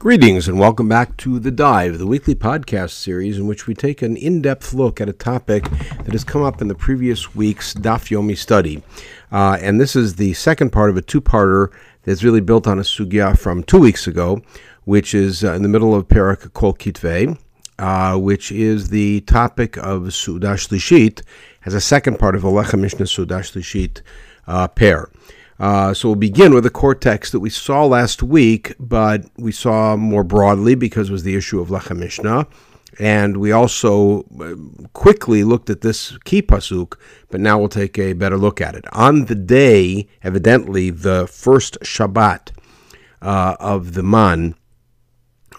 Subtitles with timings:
[0.00, 4.00] Greetings and welcome back to The Dive, the weekly podcast series in which we take
[4.00, 7.74] an in depth look at a topic that has come up in the previous week's
[7.74, 8.82] Daf Yomi study.
[9.30, 11.68] Uh, and this is the second part of a two parter
[12.04, 14.40] that's really built on a sugya from two weeks ago,
[14.84, 17.38] which is uh, in the middle of Perak Kol Kitvei,
[17.78, 21.20] uh, which is the topic of Sudash Lishit,
[21.66, 24.00] as a second part of Alecha Mishnah Sudash Lishit
[24.46, 25.10] uh, pair.
[25.60, 29.52] Uh, so we'll begin with the core text that we saw last week, but we
[29.52, 32.46] saw more broadly because it was the issue of Lechem Mishnah.
[32.98, 34.54] And we also uh,
[34.94, 36.94] quickly looked at this key pasuk,
[37.28, 38.86] but now we'll take a better look at it.
[38.94, 42.52] On the day, evidently, the first Shabbat
[43.20, 44.54] uh, of the man,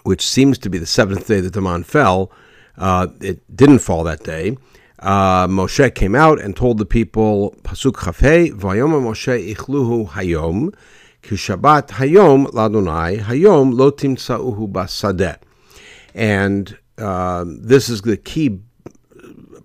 [0.02, 2.32] which seems to be the seventh day that the man fell,
[2.76, 4.56] uh, it didn't fall that day
[5.02, 10.74] uh, Moshe came out and told the people, Pasuk Chafei, Vayom Moshe Ichluhu Hayom,
[11.22, 15.38] Ki Shabbat Hayom Ladonai, Hayom Lotim Timtsauhu Basadeh.
[16.14, 18.60] And uh, this is the key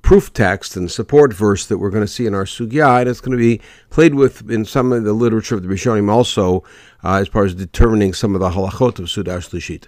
[0.01, 3.19] proof text and support verse that we're going to see in our sugya, and it's
[3.19, 6.63] going to be played with in some of the literature of the Rishonim also,
[7.03, 9.85] uh, as far as determining some of the halachot of Sudash Lishit.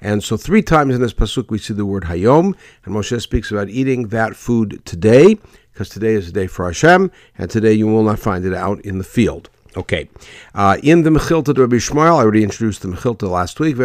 [0.00, 3.50] And so three times in this pasuk we see the word hayom, and Moshe speaks
[3.50, 5.38] about eating that food today,
[5.72, 8.80] because today is the day for Hashem, and today you will not find it out
[8.80, 9.50] in the field.
[9.76, 10.08] Okay,
[10.54, 13.76] uh, in the Mechilta to Rabbi Shmuel, I already introduced the Mechilta last week.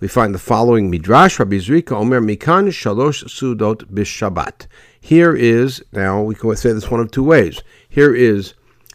[0.00, 4.66] We find the following midrash: Rabbi Zrika Omer Mikan Shalosh Sudot Bishabat.
[5.00, 7.62] Here is now we can say this one of two ways.
[7.88, 8.52] Here is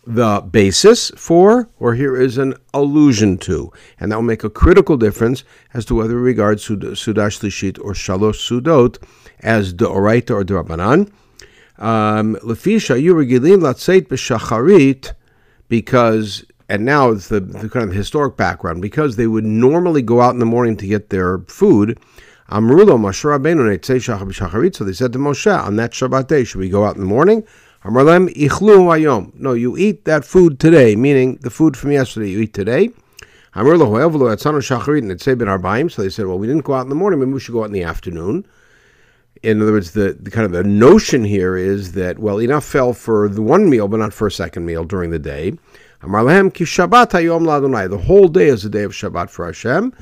[0.09, 3.71] the basis for, or here is an allusion to.
[3.99, 5.43] And that will make a critical difference
[5.75, 8.97] as to whether we regard Sudash Lishit or Shalosh Sudot
[9.41, 11.11] as Deoraita or Derabanan.
[11.77, 15.13] Um, Lefisha, you regilim latzeit b'shacharit,
[15.67, 20.21] because, and now it's the, the kind of historic background, because they would normally go
[20.21, 21.99] out in the morning to get their food.
[22.49, 26.83] Amrulo Moshe Rabbeinu So they said to Moshe on that Shabbat day, should we go
[26.83, 27.45] out in the morning?
[28.87, 29.33] Hayom.
[29.35, 32.89] No, you eat that food today, meaning the food from yesterday you eat today.
[34.61, 35.11] Shacharit and
[35.47, 35.89] arbaim.
[35.89, 37.61] So they said, well, we didn't go out in the morning, maybe we should go
[37.61, 38.45] out in the afternoon.
[39.41, 42.91] In other words, the, the kind of the notion here is that well, enough fell
[42.91, 45.53] for the one meal, but not for a second meal during the day.
[46.01, 49.93] The whole day is the day of Shabbat for Hashem.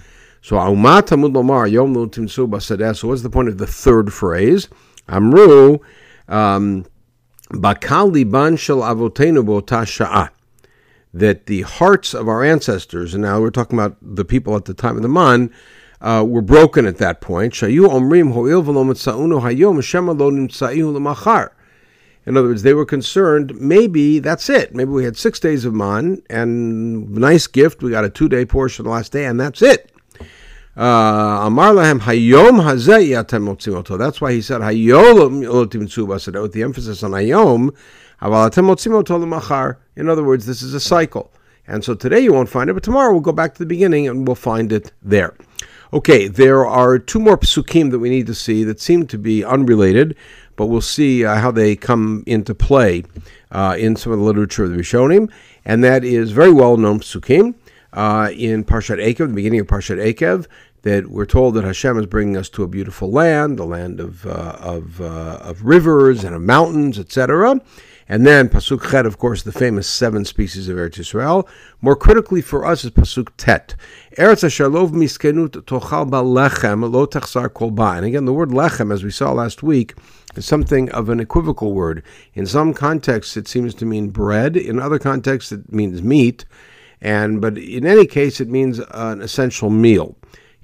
[0.42, 4.70] So So what's the point of the third phrase?
[5.08, 5.80] Amru.
[6.28, 6.86] Um,
[7.50, 10.30] Bakal liban shel avotenu.
[11.14, 14.74] That the hearts of our ancestors, and now we're talking about the people at the
[14.74, 15.52] time of the man,
[16.02, 17.54] uh, were broken at that point.
[17.54, 21.50] Shayu omrim ho'il hayom lemachar.
[22.26, 24.76] In other words, they were concerned, maybe that's it.
[24.76, 28.44] Maybe we had six days of man, and nice gift, we got a two day
[28.44, 29.90] portion the last day, and that's it.
[30.78, 32.60] Uh, hayom.
[33.98, 37.74] That's why he said hayom lotim tzuba with the emphasis on hayom.
[39.96, 41.32] In other words, this is a cycle.
[41.68, 44.08] And so today you won't find it, but tomorrow we'll go back to the beginning
[44.08, 45.36] and we'll find it there.
[45.94, 49.44] Okay, there are two more psukim that we need to see that seem to be
[49.44, 50.16] unrelated,
[50.56, 53.04] but we'll see uh, how they come into play
[53.52, 55.32] uh, in some of the literature of the Rishonim,
[55.64, 57.56] and that is very well known psukim.
[57.94, 60.46] Uh, in Parshat Ekev, the beginning of Parshat Ekev,
[60.84, 64.26] that we're told that Hashem is bringing us to a beautiful land, the land of
[64.26, 67.60] uh, of, uh, of rivers and of mountains, etc.
[68.10, 71.46] And then Pasuk Chet, of course, the famous seven species of Eretz Yisrael.
[71.82, 73.76] More critically for us is Pasuk Tet.
[74.18, 79.12] Eretz Hashalov miskenut tochal lechem lo techsar kol And again, the word lechem, as we
[79.12, 79.94] saw last week,
[80.36, 82.02] is something of an equivocal word.
[82.34, 84.56] In some contexts, it seems to mean bread.
[84.56, 86.46] In other contexts, it means meat.
[87.02, 90.17] And but in any case, it means an essential meal.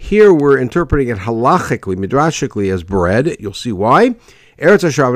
[0.04, 3.38] Here we're interpreting it halachically, midrashically as bread.
[3.40, 4.16] You'll see why.
[4.60, 5.14] Eretz Hashav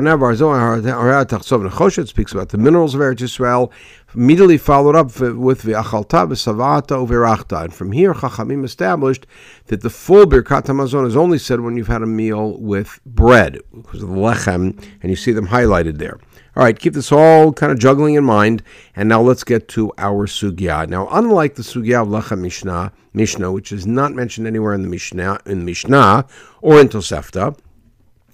[2.08, 3.70] speaks about the minerals of Eretz Yisrael,
[4.14, 7.64] immediately followed up with V'achalta v'savata u'virachta.
[7.64, 9.26] And from here, Chachamim established
[9.66, 13.58] that the full Birkat Hamazon is only said when you've had a meal with bread,
[13.74, 16.18] because of the lechem, and you see them highlighted there.
[16.58, 18.64] All right, keep this all kind of juggling in mind.
[18.96, 20.88] And now let's get to our sugya.
[20.88, 24.88] Now, unlike the sugya of Lechem Mishnah, Mishnah, which is not mentioned anywhere in the
[24.88, 26.26] Mishnah, in Mishnah
[26.60, 27.56] or in Tosefta,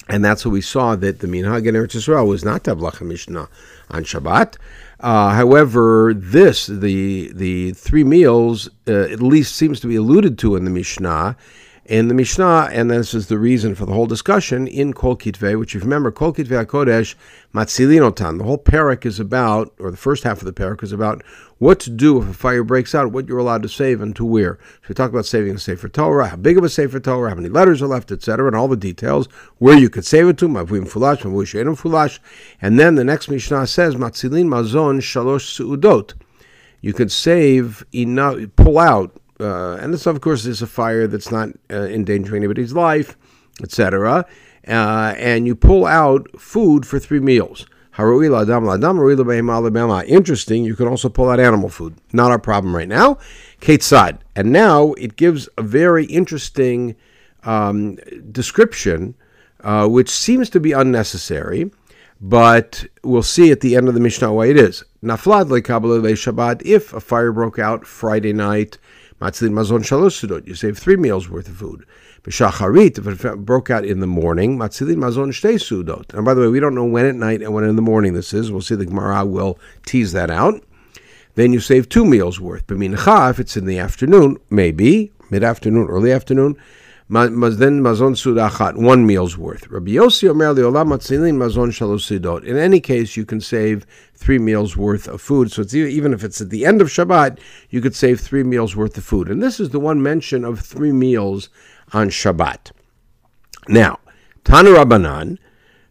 [0.09, 2.79] and that's what we saw that the minhag in Eretz Yisrael was not to have
[2.79, 3.47] Lechem Mishnah
[3.91, 4.57] on Shabbat.
[5.01, 10.57] Uh, however, this the the three meals uh, at least seems to be alluded to
[10.57, 11.37] in the Mishnah
[11.87, 15.59] in the Mishnah, and this is the reason for the whole discussion in Kol Kitvei,
[15.59, 17.15] which if you remember, Kol Kitvei HaKodesh
[17.53, 18.39] Matzilinotan.
[18.39, 21.23] The whole parak is about, or the first half of the parak is about
[21.59, 24.25] what to do if a fire breaks out, what you're allowed to save and to
[24.25, 24.59] where.
[24.83, 27.37] So we talk about saving a Sefer Torah, how big of a Sefer Torah, how
[27.37, 29.29] many letters are left, etc., and all the details,
[29.59, 32.19] where you could save it to, Mavim Fulash, Mavush Fulash.
[32.63, 36.15] And then the next Mishnah says, Matzilin Mazon Shalosh Su'udot.
[36.81, 41.31] You could save enough, pull out uh, and this, of course, is a fire that's
[41.31, 43.17] not uh, endangering anybody's life,
[43.63, 44.27] etc.
[44.67, 47.67] Uh, and you pull out food for three meals.
[50.07, 50.65] Interesting.
[50.65, 51.95] You can also pull out animal food.
[52.13, 53.19] Not our problem right now.
[53.61, 54.19] Ketzad.
[54.35, 56.97] And now it gives a very interesting
[57.45, 57.97] um,
[58.33, 59.15] description,
[59.61, 61.71] uh, which seems to be unnecessary,
[62.21, 64.83] but we'll see at the end of the Mishnah why it is.
[65.03, 66.63] Naflad le Shabbat.
[66.65, 68.79] If a fire broke out Friday night
[69.25, 70.47] Matzilin mazon shalosh.
[70.47, 71.87] You save three meals worth of food.
[72.25, 76.13] B'shacharit, if it broke out in the morning, matzilin mazon shtei sudot.
[76.13, 78.13] And by the way, we don't know when at night and when in the morning
[78.13, 78.53] this is.
[78.53, 80.63] We'll see the Gemara will tease that out.
[81.37, 82.67] Then you save two meals worth.
[82.67, 86.55] B'mincha, if it's in the afternoon, maybe mid-afternoon, early afternoon,
[87.09, 89.67] then mazon sudachat, one meal's worth.
[89.69, 92.45] Rabbi Yossi omer li'olam matzilin mazon shalosidot.
[92.45, 95.53] In any case, you can save three meals worth of food.
[95.53, 98.75] So it's even if it's at the end of Shabbat, you could save three meals
[98.75, 99.29] worth of food.
[99.29, 101.51] And this is the one mention of three meals
[101.93, 102.73] on Shabbat.
[103.69, 103.99] Now,
[104.45, 105.39] Tana Rabbanan,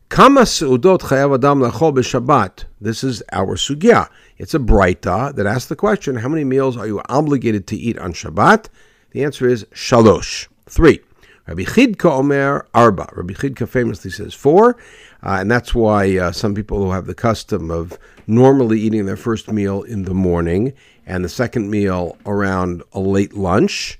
[0.10, 2.66] Kama seudot chayav adam lachol b'Shabbat.
[2.80, 4.10] This is our sugya.
[4.38, 7.98] It's a brayta that asks the question: How many meals are you obligated to eat
[7.98, 8.68] on Shabbat?
[9.10, 10.48] The answer is shalosh.
[10.68, 11.02] Three.
[11.48, 13.10] Rabbi Chidka Omer Arba.
[13.14, 14.78] Rabbi Chidka famously says four,
[15.22, 19.18] uh, and that's why uh, some people who have the custom of normally eating their
[19.18, 20.72] first meal in the morning
[21.06, 24.00] and the second meal around a late lunch,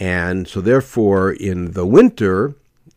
[0.00, 2.54] and so therefore in the winter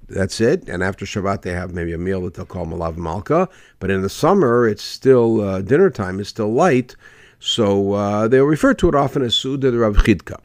[0.08, 0.68] that's it.
[0.70, 3.50] And after Shabbat, they have maybe a meal that they'll call Melaveh Malka.
[3.80, 6.96] But in the summer, it's still uh, dinner time is still light,
[7.40, 10.40] so uh, they'll refer to it often as Suda Rav Chidka.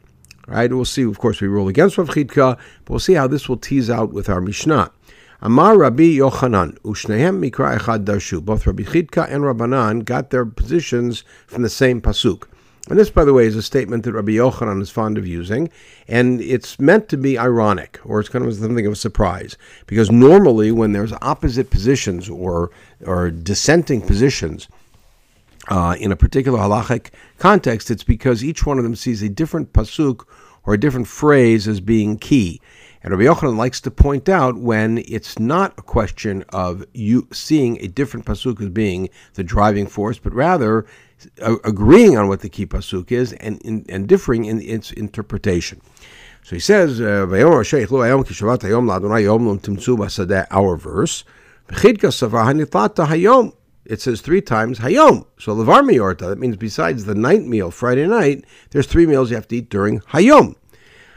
[0.47, 0.71] Right?
[0.71, 1.03] We'll see.
[1.03, 4.13] Of course, we rule against Rav Chidka, but we'll see how this will tease out
[4.13, 4.91] with our Mishnah.
[5.41, 8.43] Amar Rabbi Yochanan, Ushnehem Mikra Echad Darshu.
[8.43, 12.47] Both Rabbi Chidka and Rabbanan got their positions from the same pasuk.
[12.89, 15.69] And this, by the way, is a statement that Rabbi Yochanan is fond of using,
[16.07, 19.57] and it's meant to be ironic, or it's kind of something of a surprise,
[19.87, 22.71] because normally when there's opposite positions or
[23.05, 24.69] or dissenting positions,
[25.67, 29.73] uh, in a particular halachic context, it's because each one of them sees a different
[29.73, 30.25] pasuk
[30.65, 32.61] or a different phrase as being key.
[33.03, 37.77] And Rabbi Yochanan likes to point out when it's not a question of you seeing
[37.81, 40.85] a different pasuk as being the driving force, but rather
[41.63, 45.81] agreeing on what the key pasuk is and, in, and differing in its interpretation.
[46.43, 47.25] So he says, uh,
[50.51, 51.23] our verse,
[53.87, 55.25] it says three times Hayom.
[55.39, 59.35] So Levar Miyorta, that means besides the night meal, Friday night, there's three meals you
[59.37, 60.55] have to eat during Hayom.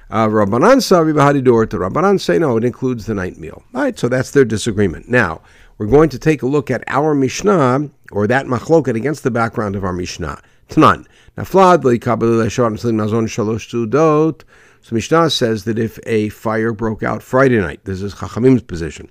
[0.08, 1.78] Uh, Rabbanan Savi Bahadidorta.
[1.78, 3.62] Rabbanan say no, it includes the night meal.
[3.74, 5.08] All right, so that's their disagreement.
[5.08, 5.40] Now,
[5.78, 9.76] we're going to take a look at our Mishnah, or that machloket against the background
[9.76, 10.40] of our Mishnah.
[10.68, 11.06] Tanan.
[14.82, 19.10] So Mishnah says that if a fire broke out Friday night, this is Chachamim's position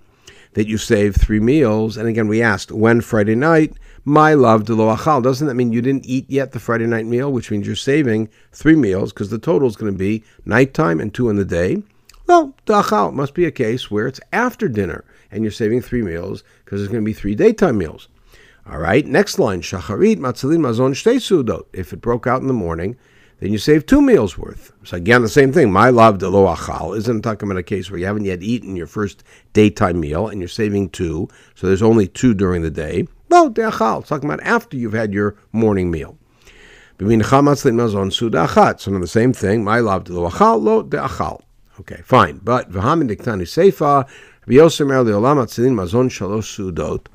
[0.54, 1.98] that you save three meals.
[1.98, 3.74] And again, we asked when Friday night,
[4.06, 5.22] my love de lo achal.
[5.22, 8.30] Doesn't that mean you didn't eat yet the Friday night meal, which means you're saving
[8.52, 11.84] three meals because the total is going to be nighttime and two in the day?
[12.26, 16.44] Well, achal must be a case where it's after dinner and you're saving three meals
[16.64, 18.08] because there's going to be three daytime meals.
[18.70, 21.66] All right, next line, shacharit matzalin mazon shtei sudot.
[21.74, 22.98] If it broke out in the morning,
[23.40, 24.74] then you save two meals worth.
[24.84, 25.72] So again, the same thing.
[25.72, 28.88] My love lo achal isn't talking about a case where you haven't yet eaten your
[28.88, 33.08] first daytime meal and you're saving two, so there's only two during the day.
[33.30, 36.18] Well, de achal, talking about after you've had your morning meal.
[37.00, 39.64] So now the same thing.
[39.64, 41.42] My love lo achal, lo de achal.
[41.80, 42.40] Okay, fine.
[42.44, 44.06] But v'hamin diktani seifa,
[44.46, 47.06] Rabbi Yossi mer le'olam atzilin mazon shalosh sudot.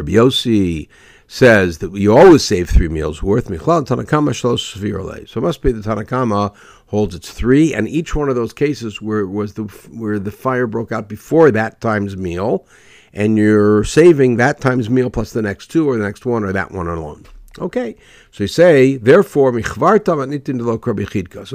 [0.00, 0.88] Rabbi Yossi
[1.26, 3.46] says that you always save three meals worth.
[3.46, 6.54] So it must be the Tanakama
[6.86, 10.66] holds its three, and each one of those cases where was the where the fire
[10.66, 12.66] broke out before that time's meal,
[13.12, 16.52] and you're saving that time's meal plus the next two or the next one or
[16.52, 17.26] that one alone.
[17.58, 17.94] Okay,
[18.30, 19.60] so you say, therefore, So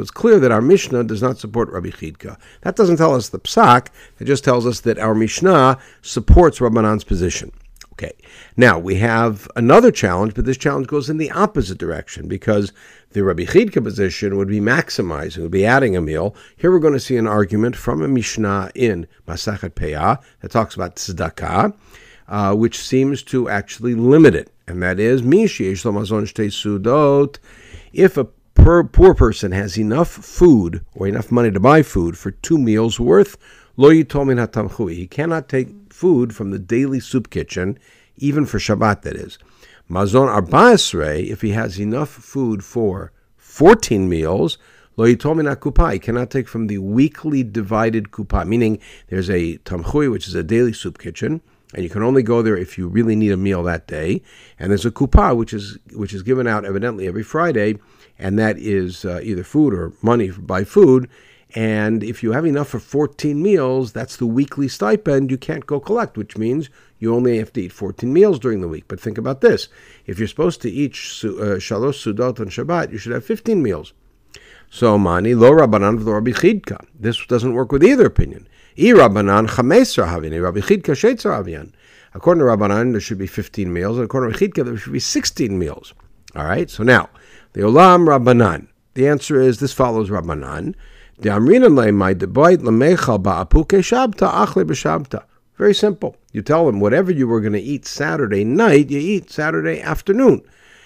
[0.02, 2.38] it's clear that our Mishnah does not support Rabbi Chidka.
[2.62, 3.88] That doesn't tell us the psak,
[4.20, 7.52] it just tells us that our Mishnah supports Rabbanan's position.
[7.98, 8.14] Okay.
[8.58, 12.74] Now we have another challenge, but this challenge goes in the opposite direction because
[13.12, 16.36] the Rabbi Chidka position would be maximizing, would be adding a meal.
[16.58, 20.76] Here we're going to see an argument from a Mishnah in Masachet Peah that talks
[20.76, 21.74] about tzedakah,
[22.28, 25.22] uh, which seems to actually limit it, and that is
[26.50, 27.38] Sudot.
[27.94, 28.26] If a
[28.56, 33.00] per, poor person has enough food or enough money to buy food for two meals
[33.00, 33.38] worth,
[33.78, 34.96] lo yitomin hatamchui.
[34.96, 37.80] He cannot take food from the daily soup kitchen,
[38.18, 39.40] even for Shabbat, that is.
[39.90, 44.58] Mazon arba'esrei, if he has enough food for 14 meals,
[44.98, 50.12] lo yitomina kupa, he cannot take from the weekly divided kupa, meaning there's a tamchui,
[50.12, 51.42] which is a daily soup kitchen,
[51.74, 54.22] and you can only go there if you really need a meal that day.
[54.60, 57.80] And there's a kupa, which is which is given out evidently every Friday,
[58.20, 61.10] and that is uh, either food or money by food.
[61.56, 65.80] And if you have enough for 14 meals, that's the weekly stipend you can't go
[65.80, 66.70] collect, which means
[67.00, 68.84] you only have to eat 14 meals during the week.
[68.90, 69.70] But think about this.
[70.06, 73.94] If you're supposed to eat uh, shalosh sudot on Shabbat, you should have 15 meals.
[74.70, 76.86] So mani lo rabbanan v'lo rabbi chidka.
[77.00, 78.50] This doesn't work with either opinion.
[78.78, 81.72] I rabbanan chamesra havin, rabbi chidka.
[82.14, 85.00] According to rabbanan, there should be 15 meals, and according to chidka, there should be
[85.00, 85.94] 16 meals.
[86.36, 86.70] All right.
[86.70, 87.10] So now
[87.54, 88.68] the olam rabbanan.
[88.96, 90.76] The answer is this follows rabbanan.
[95.58, 96.18] Very simple.
[96.32, 100.44] You tell them whatever you were going to eat Saturday night, you eat Saturday afternoon.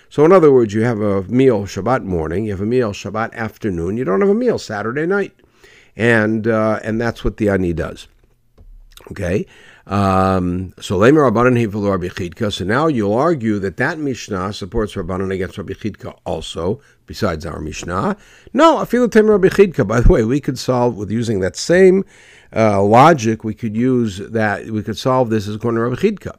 [0.10, 3.34] So, in other words, you have a meal Shabbat morning, you have a meal Shabbat
[3.34, 5.34] afternoon, you don't have a meal Saturday night.
[5.96, 8.08] And, uh, and that's what the ani does.
[9.12, 9.46] Okay?
[9.90, 16.80] Um, so So now you'll argue that that Mishnah supports Rabbanan against Rabbi Chidka also,
[17.08, 18.16] besides our Mishnah.
[18.54, 19.88] No, I feel Tem Rabbi Chidka.
[19.88, 22.06] By the way, we could solve with using that same
[22.56, 23.44] uh, logic.
[23.44, 24.68] We could use that.
[24.68, 26.38] We could solve this as according to Rabbi Chidka.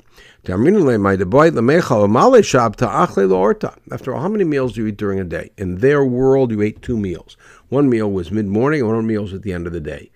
[3.93, 5.51] After all, how many meals do you eat during a day?
[5.59, 7.37] In their world, you ate two meals.
[7.69, 10.13] One meal was mid morning, and one meal was at the end of the day.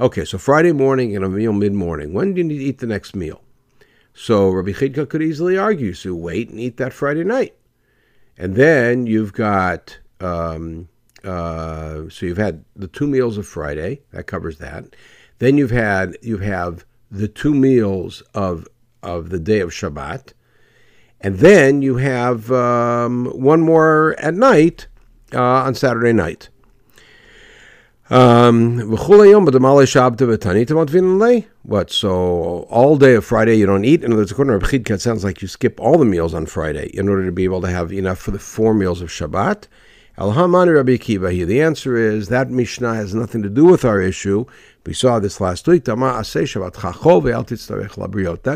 [0.00, 2.14] Okay, so Friday morning and a meal mid morning.
[2.14, 3.42] When do you need to eat the next meal?
[4.14, 7.54] So Rabbi Chidka could easily argue, so wait and eat that Friday night.
[8.38, 10.88] And then you've got, um,
[11.22, 14.96] uh, so you've had the two meals of Friday, that covers that.
[15.40, 18.66] Then you've had, you have the two meals of,
[19.02, 20.32] of the day of Shabbat.
[21.20, 24.86] And then you have um, one more at night
[25.34, 26.48] uh, on Saturday night.
[28.12, 28.90] Um,
[31.62, 31.90] what?
[31.90, 34.04] So all day of Friday you don't eat.
[34.04, 36.90] In other words, according to it sounds like you skip all the meals on Friday
[36.92, 39.66] in order to be able to have enough for the four meals of Shabbat.
[40.18, 41.46] Alhamani Rabbi Akiva here.
[41.46, 44.44] The answer is that Mishnah has nothing to do with our issue.
[44.84, 45.84] We saw this last week.
[45.84, 45.96] That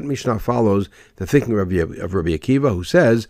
[0.05, 1.73] Mishnah follows the thinking of
[2.15, 3.27] Rabbi Akiva, who says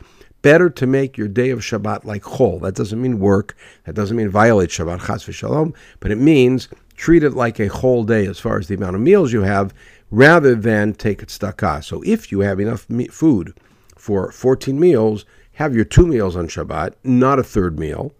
[0.47, 2.61] better to make your day of Shabbat like chol.
[2.61, 3.57] That doesn't mean work.
[3.83, 5.75] That doesn't mean violate Shabbat, chas v'shalom.
[5.99, 9.03] But it means treat it like a whole day as far as the amount of
[9.03, 9.75] meals you have,
[10.09, 11.83] rather than take it tzedakah.
[11.83, 13.59] So if you have enough food
[13.97, 15.25] for 14 meals,
[15.55, 18.15] have your two meals on Shabbat, not a third meal,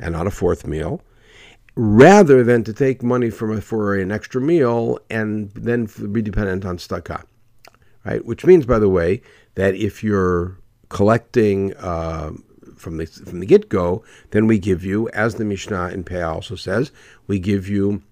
[0.00, 1.00] and not a fourth meal,
[1.76, 6.64] rather than to take money from a, for an extra meal and then be dependent
[6.64, 7.22] on tzedakah.
[8.04, 8.24] Right?
[8.24, 9.22] Which means, by the way,
[9.54, 10.58] that if you're
[10.88, 12.32] collecting uh,
[12.76, 16.32] from the from the get go, then we give you, as the Mishnah in Peah
[16.32, 16.92] also says,
[17.26, 18.02] we give you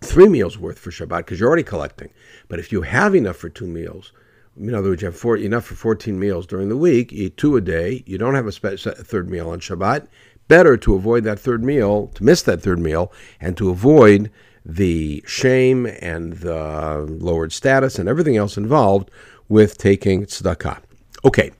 [0.00, 2.10] three meals worth for Shabbat because you're already collecting.
[2.48, 4.12] But if you have enough for two meals,
[4.56, 7.56] in other words, you have four, enough for 14 meals during the week, eat two
[7.56, 10.06] a day, you don't have a spe- third meal on Shabbat,
[10.46, 14.30] better to avoid that third meal, to miss that third meal, and to avoid
[14.64, 19.10] the shame and the lowered status and everything else involved
[19.48, 20.80] with taking tzedakah.
[21.24, 21.50] Okay,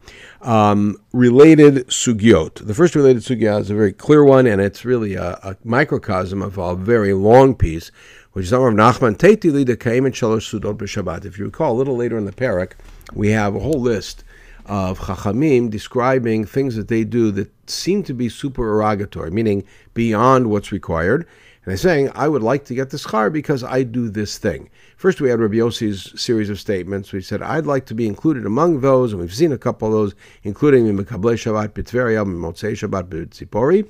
[0.44, 2.66] um, related sugyot.
[2.66, 6.42] The first related sugya is a very clear one, and it's really a, a microcosm
[6.42, 7.90] of a very long piece,
[8.32, 11.24] which is Amar Nachman Teiti Lida Kaim and Shalosh Sudot b'Shabbat.
[11.24, 12.72] If you recall, a little later in the parak,
[13.14, 14.22] we have a whole list
[14.66, 20.72] of Chachamim describing things that they do that seem to be supererogatory, meaning beyond what's
[20.72, 21.26] required.
[21.64, 24.68] And they're saying, I would like to get the schar because I do this thing.
[24.96, 27.12] First, we had Rabbi Yossi's series of statements.
[27.12, 29.92] We said, I'd like to be included among those, and we've seen a couple of
[29.92, 33.88] those, including Mekable Shabbat B'Tveria, Motzei Shabbat B'Tzipori.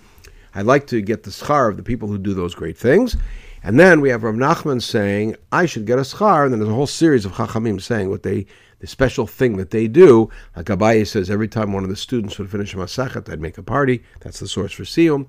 [0.55, 3.17] I'd like to get the schar of the people who do those great things.
[3.63, 6.45] And then we have Rav Nachman saying, I should get a schar.
[6.45, 8.47] And then there's a whole series of Chachamim saying what they,
[8.79, 10.31] the special thing that they do.
[10.55, 13.59] Like Abaye says, every time one of the students would finish a Masachet, I'd make
[13.59, 14.05] a party.
[14.21, 15.27] That's the source for Siyum.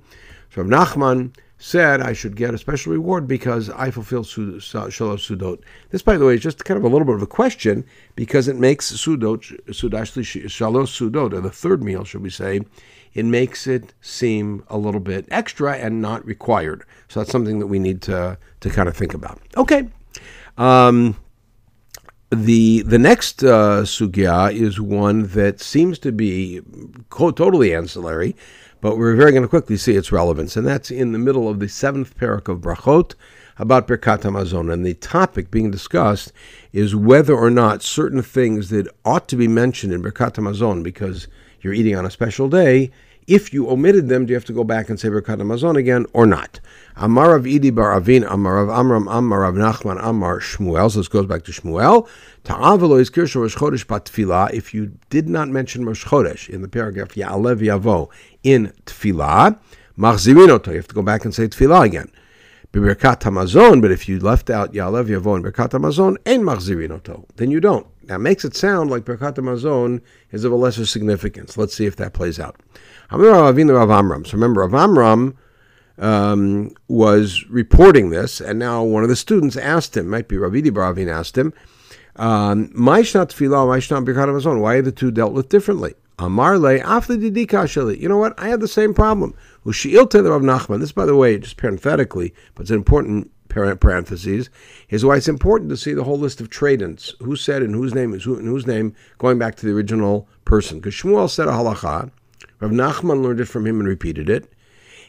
[0.54, 5.62] So Rav Nachman said I should get a special reward because I fulfilled Shalosh Sudot.
[5.90, 7.86] This, by the way, is just kind of a little bit of a question
[8.16, 12.62] because it makes Sudot, Sudash Shalosh Sudot, or the third meal, should we say,
[13.14, 16.84] it makes it seem a little bit extra and not required.
[17.08, 19.40] So that's something that we need to, to kind of think about.
[19.56, 19.88] Okay.
[20.58, 21.16] Um,
[22.32, 26.62] the the next uh, sugya is one that seems to be
[27.12, 28.36] totally ancillary,
[28.86, 31.60] but we're very going to quickly see its relevance, and that's in the middle of
[31.60, 33.16] the seventh parak of Brachot
[33.58, 36.32] about Birkat Hamazon, and the topic being discussed
[36.72, 41.28] is whether or not certain things that ought to be mentioned in Birkat Hamazon because
[41.66, 42.92] you're eating on a special day
[43.28, 46.06] if you omitted them, do you have to go back and say Birkat Hamazon again
[46.14, 46.60] or not?
[46.96, 50.92] Amar Rav Idi Bar Avin, Amar Rav Amram, Amar Rav Nachman, Amar Shmuel.
[50.92, 52.08] So this goes back to Shmuel.
[52.44, 54.54] Ta'avelo is Kirsha Rosh Chodesh Batfilah.
[54.54, 58.10] If you did not mention Rosh Chodesh in the paragraph Ya'alev Yavo
[58.44, 59.58] in Tfilah,
[59.98, 60.68] Machzirinoto.
[60.68, 62.12] You have to go back and say Tfilah again.
[62.72, 67.50] Birkat Hamazon, but if you left out Ya'alev Yavo and Birkat Hamazon, and Machzirinoto, then
[67.50, 67.88] you don't.
[68.08, 71.58] That makes it sound like Birkat Hamazon is of a lesser significance.
[71.58, 72.56] Let's see if that plays out.
[73.10, 75.38] So remember, Rav Amram
[75.98, 80.52] um, was reporting this, and now one of the students asked him, might be Rav
[80.52, 81.54] Idi Bar Avin asked him,
[82.18, 83.32] Maishnat
[84.48, 85.94] um, why are the two dealt with differently?
[86.18, 88.40] Amarle, afli You know what?
[88.40, 89.36] I had the same problem.
[89.66, 90.80] Ushiil the Rav Nachman.
[90.80, 93.32] This, by the way, just parenthetically, but it's an important
[93.80, 94.50] parentheses,
[94.90, 97.14] is why it's important to see the whole list of tradents.
[97.22, 100.28] Who said and whose name is who and whose name, going back to the original
[100.44, 100.80] person.
[100.80, 102.12] Because Shmuel said a halacha,
[102.60, 104.52] Rav Nachman learned it from him and repeated it.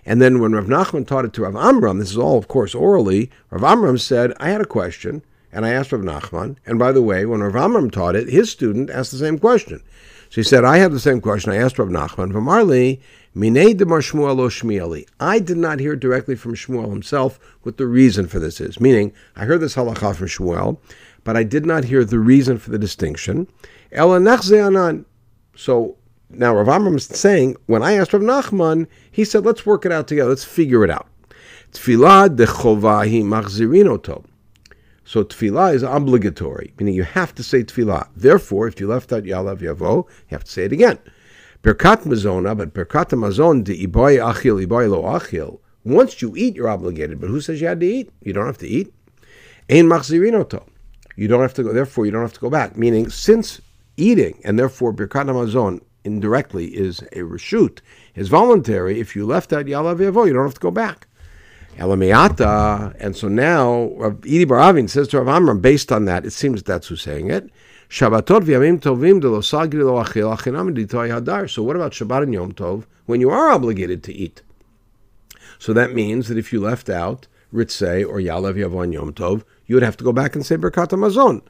[0.04, 2.74] And then when Rav Nachman taught it to Rav Amram, this is all, of course,
[2.74, 5.22] orally, Rav Amram said, I had a question,
[5.52, 6.56] and I asked Rav Nachman.
[6.64, 9.82] And by the way, when Rav Amram taught it, his student asked the same question.
[10.30, 11.52] So he said, I had the same question.
[11.52, 12.32] I asked Rav Nachman.
[12.32, 13.00] From Arli,
[13.36, 15.00] O.
[15.20, 18.80] I did not hear directly from Shmuel himself what the reason for this is.
[18.80, 20.78] Meaning, I heard this halacha from Shmuel,
[21.22, 23.46] but I did not hear the reason for the distinction.
[23.94, 24.18] So
[26.30, 29.92] now Rav Amram is saying, when I asked Rav Nachman, he said, let's work it
[29.92, 30.30] out together.
[30.30, 31.06] Let's figure it out.
[35.08, 38.08] So tefillah is obligatory, meaning you have to say tefillah.
[38.16, 40.98] Therefore, if you left out Yalav Yavo, you have to say it again.
[41.66, 45.58] Birkat Mazona, but Birkat Mazon de iboy achil, iboy lo achil.
[45.82, 47.20] Once you eat, you're obligated.
[47.20, 48.08] But who says you had to eat?
[48.22, 48.94] You don't have to eat.
[49.68, 50.64] Ein machzirinoto.
[51.16, 51.72] You don't have to go.
[51.72, 52.76] Therefore, you don't have to go back.
[52.76, 53.60] Meaning, since
[53.96, 57.80] eating and therefore Birkat Mazon indirectly is a reshut,
[58.14, 59.00] is voluntary.
[59.00, 61.08] If you left out Yalav Yavo, you don't have to go back.
[61.78, 63.88] Elamiata, and so now
[64.22, 67.28] Idi Bar Avin says to Rav Amram, based on that, it seems that's who's saying
[67.28, 67.50] it.
[67.88, 71.48] Shabbatot v'yamim tovim de lo sagri lo achil achinam hadar.
[71.48, 74.42] So what about Shabbat and Yom Tov when you are obligated to eat?
[75.58, 79.76] So that means that if you left out Ritzei or Yalav Yavon Yom Tov, you
[79.76, 81.42] would have to go back and say Birkat Hamazon.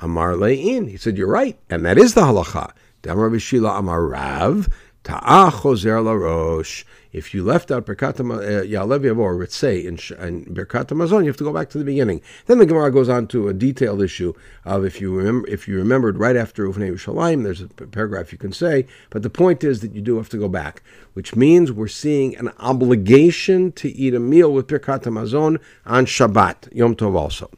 [0.00, 0.88] Amar Le'in.
[0.88, 1.58] He said, you're right.
[1.68, 2.72] And that is the halacha.
[3.02, 4.68] Damar Bishila Amar Rav.
[5.04, 6.84] Ta'ah chozer larosh.
[7.12, 9.94] If you left out Birkat uh, Ya'alev Yavo or Ritzei in,
[10.24, 12.22] in Birkat you have to go back to the beginning.
[12.46, 14.32] Then the Gemara goes on to a detailed issue
[14.64, 18.38] of if you remember if you remembered right after Ufnei Yerushalayim, there's a paragraph you
[18.38, 21.70] can say, but the point is that you do have to go back, which means
[21.70, 27.14] we're seeing an obligation to eat a meal with Birkat Hamazon on Shabbat, Yom Tov
[27.14, 27.50] also.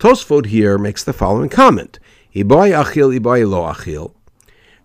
[0.00, 2.00] Tosfot here makes the following comment.
[2.34, 4.12] Ibai achil, ibai lo achil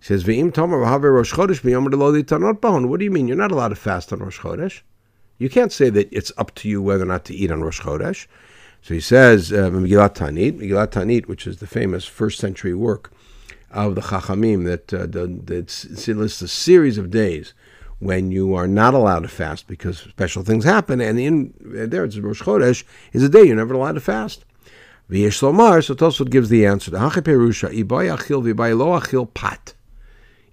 [0.04, 3.26] says, V'im tomer Rosh Chodesh What do you mean?
[3.26, 4.82] You're not allowed to fast on Rosh Chodesh.
[5.38, 7.80] You can't say that it's up to you whether or not to eat on Rosh
[7.80, 8.26] Chodesh.
[8.82, 13.12] So he says, uh, Tanit, Megillat Taanit, which is the famous first century work
[13.70, 17.54] of the Chachamim, that, uh, that lists a series of days
[17.98, 21.00] when you are not allowed to fast because special things happen.
[21.00, 24.44] And in there, it's Rosh Chodesh, is a day you're never allowed to fast.
[25.10, 26.90] V'yesh Lomar, so Tosfot gives the answer.
[26.90, 27.24] Achil
[29.32, 29.74] pat.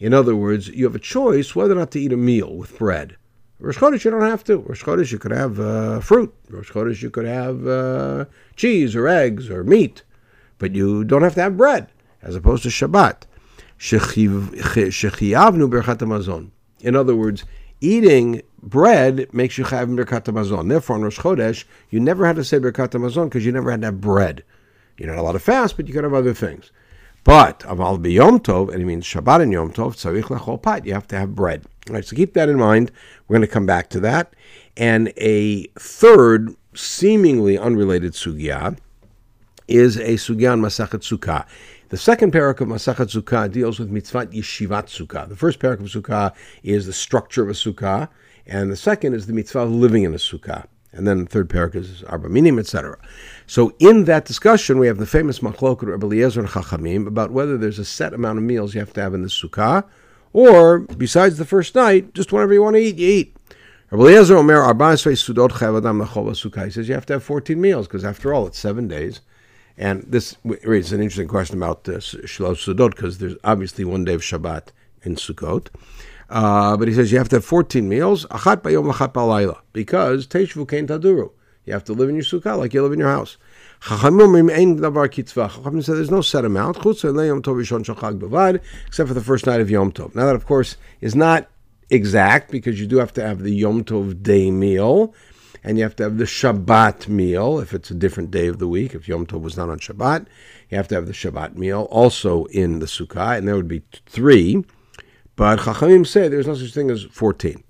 [0.02, 2.76] In other words, you have a choice whether or not to eat a meal with
[2.80, 3.18] bread.
[3.60, 4.58] Rosh Chodesh, you don't have to.
[4.58, 6.34] Rosh Chodesh, you could have uh, fruit.
[6.50, 10.02] Rosh Chodesh, you could have uh, cheese or eggs or meat.
[10.58, 11.88] But you don't have to have bread,
[12.24, 13.26] as opposed to Shabbat.
[16.80, 17.44] In other words,
[17.80, 20.68] eating bread makes you have Birkat.
[20.68, 23.82] Therefore, on Rosh Chodesh, you never had to say Birkat Hamazon because you never had
[23.82, 24.44] to have bread.
[24.98, 26.72] You're not allowed to fast, but you could have other things.
[27.23, 30.86] But aval b'yom tov, and it means Shabbat and Yom Tov, tzarich lechol.
[30.86, 31.65] You have to have bread.
[31.88, 32.91] All right, so keep that in mind.
[33.27, 34.34] We're going to come back to that.
[34.75, 38.77] And a third, seemingly unrelated sugya,
[39.67, 41.45] is a sugya on Masachet Sukkah.
[41.89, 45.27] The second parak of Masachet Sukkah deals with mitzvah yeshivat sukkah.
[45.27, 48.10] The first parak of sukkah is the structure of a sukkah,
[48.47, 50.65] and the second is the mitzvah of living in a sukkah.
[50.93, 52.97] And then the third parak is Arba Minim, etc.
[53.52, 57.80] So in that discussion, we have the famous Machlok Rabbi Eliezer Chachamim about whether there's
[57.80, 59.84] a set amount of meals you have to have in the Sukkah,
[60.32, 63.36] or besides the first night, just whenever you want to eat, you eat.
[63.90, 66.64] Rabbi Eliezer Omer Arba Sudot Chavadam Sukkah.
[66.64, 69.20] He says you have to have 14 meals because after all, it's seven days.
[69.78, 74.14] And this raises an interesting question about uh, Shalosh Sudot because there's obviously one day
[74.14, 74.68] of Shabbat
[75.04, 75.68] in Sukkot.
[76.30, 80.26] Uh, but he says you have to have 14 meals, achat bayom achat balayla, because
[80.26, 81.32] teishvu kein taduru.
[81.65, 83.38] You have to live in your sukkah like you live in your house.
[83.82, 87.02] Chachamim said there's no set amount, except
[89.08, 90.15] for the first night of Yom Tov.
[90.15, 91.47] Now that, of course, is not
[91.89, 95.13] exact because you do have to have the Yom Tov day meal,
[95.63, 98.67] and you have to have the Shabbat meal if it's a different day of the
[98.67, 98.95] week.
[98.95, 100.26] If Yom Tov was not on Shabbat,
[100.69, 103.84] you have to have the Shabbat meal also in the Sukkah, and there would be
[104.08, 104.65] three.
[105.36, 107.63] But Chachamim say there's no such thing as 14.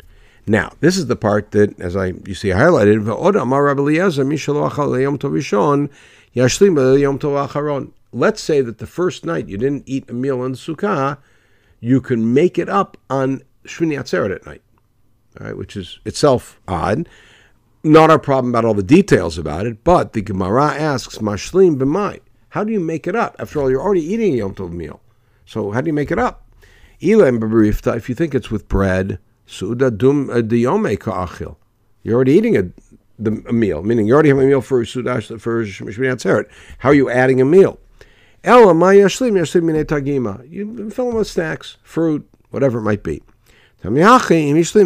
[0.51, 3.07] Now, this is the part that, as I you see highlighted,
[8.13, 11.19] Let's say that the first night you didn't eat a meal in Sukkah,
[11.79, 14.61] you can make it up on Shmini Atzeret at night,
[15.39, 17.07] all right, which is itself odd.
[17.85, 22.19] Not our problem about all the details about it, but the Gemara asks, Mashlim b'mai,
[22.49, 23.37] how do you make it up?
[23.39, 24.99] After all, you're already eating a Yom Tov meal.
[25.45, 26.45] So how do you make it up?
[27.01, 29.17] Elam if you think it's with bread,
[29.51, 31.57] suda dum diyome ka'achil.
[32.03, 32.63] You're already eating a,
[33.19, 36.49] the, a meal, meaning you already have a meal for sudash for shmini atzeret.
[36.79, 37.77] How are you adding a meal?
[38.43, 40.49] Ella ma yashlim yashlim mine tagima.
[40.49, 43.21] You fill them with snacks, fruit, whatever it might be.
[43.83, 44.85] And we have actually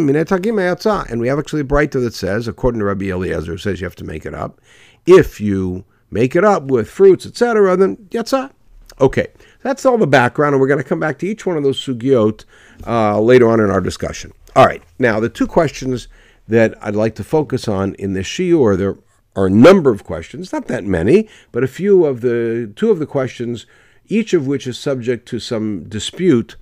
[1.60, 4.34] a brighter that says, according to Rabbi Eliezer, who says you have to make it
[4.34, 4.60] up.
[5.06, 8.50] If you make it up with fruits, etc., then yatsa.
[8.98, 9.26] Okay,
[9.62, 11.78] that's all the background, and we're going to come back to each one of those
[11.78, 12.44] sugyot
[12.86, 14.32] uh, later on in our discussion.
[14.56, 16.08] All right, now the two questions
[16.48, 18.96] that I'd like to focus on in this shiur, there
[19.36, 22.98] are a number of questions, not that many, but a few of the two of
[22.98, 23.66] the questions,
[24.06, 26.56] each of which is subject to some dispute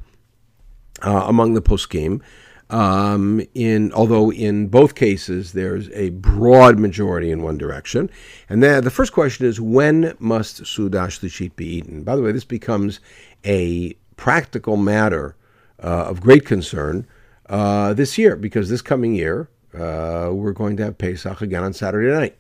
[1.03, 2.21] uh, among the poskim.
[2.69, 8.11] Um, in although in both cases there's a broad majority in one direction,
[8.49, 12.03] and then the first question is when must sudash lishit be eaten?
[12.03, 12.99] By the way, this becomes
[13.45, 15.37] a practical matter
[15.81, 17.07] uh, of great concern
[17.49, 21.73] uh, this year because this coming year uh, we're going to have Pesach again on
[21.73, 22.37] Saturday night,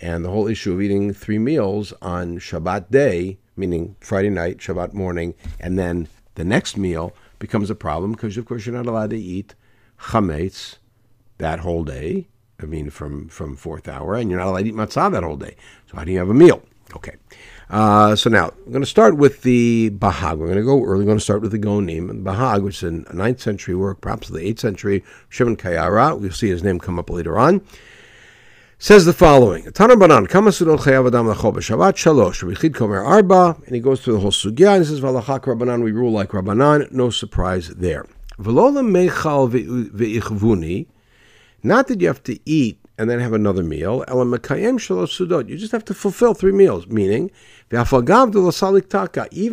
[0.00, 4.92] and the whole issue of eating three meals on Shabbat day, meaning Friday night, Shabbat
[4.92, 9.10] morning, and then the next meal becomes a problem because of course you're not allowed
[9.10, 9.54] to eat
[9.98, 10.76] chametz
[11.38, 12.28] that whole day.
[12.62, 15.36] I mean, from from fourth hour, and you're not allowed to eat matzah that whole
[15.36, 15.56] day.
[15.90, 16.62] So how do you have a meal?
[16.94, 17.16] Okay.
[17.68, 20.38] Uh, so now I'm going to start with the Bahag.
[20.38, 21.00] We're going to go early.
[21.00, 22.10] We're going to start with the Geonim.
[22.10, 26.18] And Bahag, which is a 9th century work, perhaps the 8th century, Shimon Kayara.
[26.18, 27.62] We'll see his name come up later on.
[28.78, 33.74] Says the following: Tanabanan Kama Sudot Chayav Adam Lachol B'Shabbat Shalosh Rebichid Komer Arba, and
[33.74, 35.82] he goes through the whole sugya and he says Valachak Rabbanan.
[35.82, 36.92] We rule like Rabbanan.
[36.92, 38.04] No surprise there.
[38.38, 38.66] Not
[41.88, 44.04] that you have to eat and then have another meal.
[44.08, 47.30] You just have to fulfill three meals, meaning,
[47.70, 47.94] even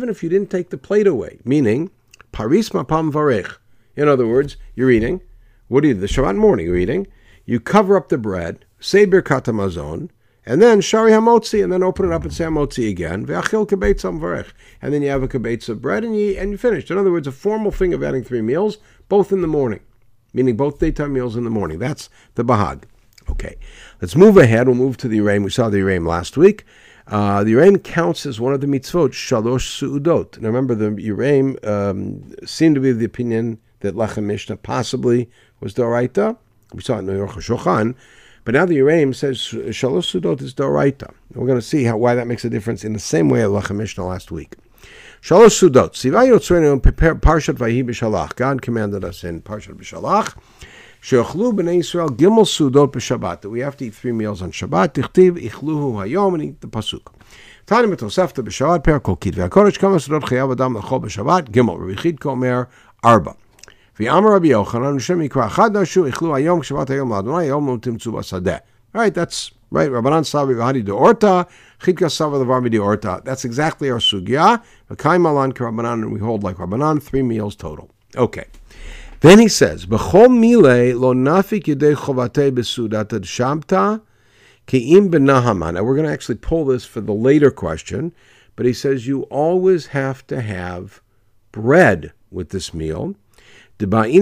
[0.08, 1.90] if you didn't take the plate away, meaning,
[2.32, 3.56] paris varech.
[3.96, 5.20] In other words, you're eating.
[5.68, 5.94] What do you?
[5.94, 7.06] The Shabbat morning, you're eating.
[7.44, 10.10] You cover up the bread, say birkat hamazon,
[10.46, 13.26] and then shari hamotzi, and then open it up and say hamotzi again.
[13.26, 14.52] Ve'achil kebetzam varech,
[14.82, 16.90] and then you have a kibetz of bread, and you and you finished.
[16.90, 18.78] In other words, a formal thing of adding three meals,
[19.08, 19.80] both in the morning,
[20.32, 21.78] meaning both daytime meals in the morning.
[21.78, 22.84] That's the bahag.
[23.30, 23.56] Okay,
[24.00, 24.66] let's move ahead.
[24.66, 25.44] We'll move to the Yereim.
[25.44, 26.64] We saw the Yereim last week.
[27.06, 30.40] Uh, the Yereim counts as one of the mitzvot, shalosh su'udot.
[30.40, 35.28] Now remember, the Yereim um, seemed to be of the opinion that Lechem Mishnah possibly
[35.60, 36.36] was Doraita.
[36.72, 37.94] We saw it in the Aruch HaShulchan.
[38.44, 41.12] But now the Yereim says Shalosh Sudot is Doraita.
[41.34, 43.48] We're going to see how why that makes a difference in the same way as
[43.48, 44.54] Lechem Mishnah last week.
[45.22, 48.36] Shalosh Yotzrenu Parshat Vayi B'Shalach.
[48.36, 50.36] God commanded us in Parshat B'Shalach.
[51.04, 53.42] She'ochlu b'nei Yisrael gimel sudot b'Shabbat.
[53.42, 54.94] That we have to eat three meals on Shabbat.
[54.94, 57.12] Tichtiv ichluhu hayom and eat the pasuk.
[57.66, 61.50] Tani mitosefta b'Shabbat per kol kid ve'akodesh kama sudot chayav adam l'chol b'Shabbat.
[61.50, 61.78] Gimel.
[61.78, 62.68] Revichid komer
[63.02, 63.36] arba.
[63.98, 68.62] V'yamar Rabbi Yochanan, Hashem yikra chadashu ichlu hayom kshavat hayom l'adonai hayom lo timtzu b'sadeh.
[68.94, 69.90] All right, that's right.
[69.90, 71.46] Rabbanan Savi v'hadi de orta,
[71.80, 73.20] chidka sava levarmi de orta.
[73.26, 74.62] That's exactly our sugya.
[74.90, 77.90] V'kai malan Rabbanan, and we hold like Rabbanan, three meals total.
[78.16, 78.46] Okay.
[79.24, 84.02] Then he says, B'chol mile lo nafik yedei chovate b'sudat ad shamta
[84.66, 85.72] ke'im b'nahaman.
[85.72, 88.12] Now we're going to actually pull this for the later question,
[88.54, 91.00] but he says you always have to have
[91.52, 93.14] bread with this meal.
[93.78, 94.20] Because you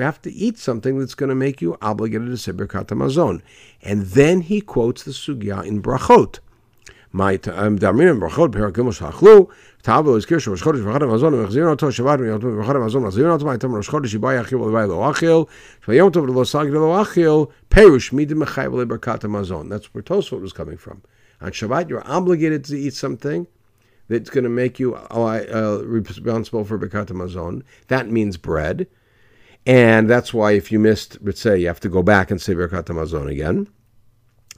[0.00, 3.40] have to eat something that's going to make you obligated to say Birkat.
[3.84, 6.40] And then he quotes the Sugya in Brachot
[7.14, 9.48] my time da mir bachot per kemo shachlu
[9.84, 13.32] tavo is kirsh rosh chodesh vachad mazon mechzir oto shavad mi oto vachad mazon mechzir
[13.32, 15.48] oto my time rosh chodesh ba yachil ba lo achil
[15.86, 20.40] vayom tov lo sag lo achil perush mid mechayv le berkat mazon that's where tosfot
[20.40, 21.02] was coming from
[21.40, 23.46] on shabbat you're obligated to eat something
[24.08, 28.88] that's going to make you uh, responsible for berkat mazon that means bread
[29.66, 32.86] and that's why if you missed say you have to go back and say berkat
[32.86, 33.68] mazon again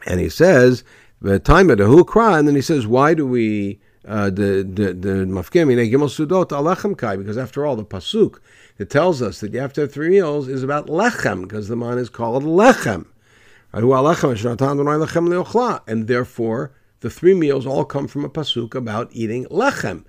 [0.06, 0.84] and he says
[1.20, 6.09] the Hukra, and then he says, why do we uh, the the the mafkim gimel
[6.09, 8.38] sudot alechem kai because after all the pasuk
[8.76, 11.74] that tells us that you have to have three meals is about lechem because the
[11.74, 13.07] man is called lechem,
[15.87, 20.05] and therefore the three meals all come from a pasuk about eating lechem.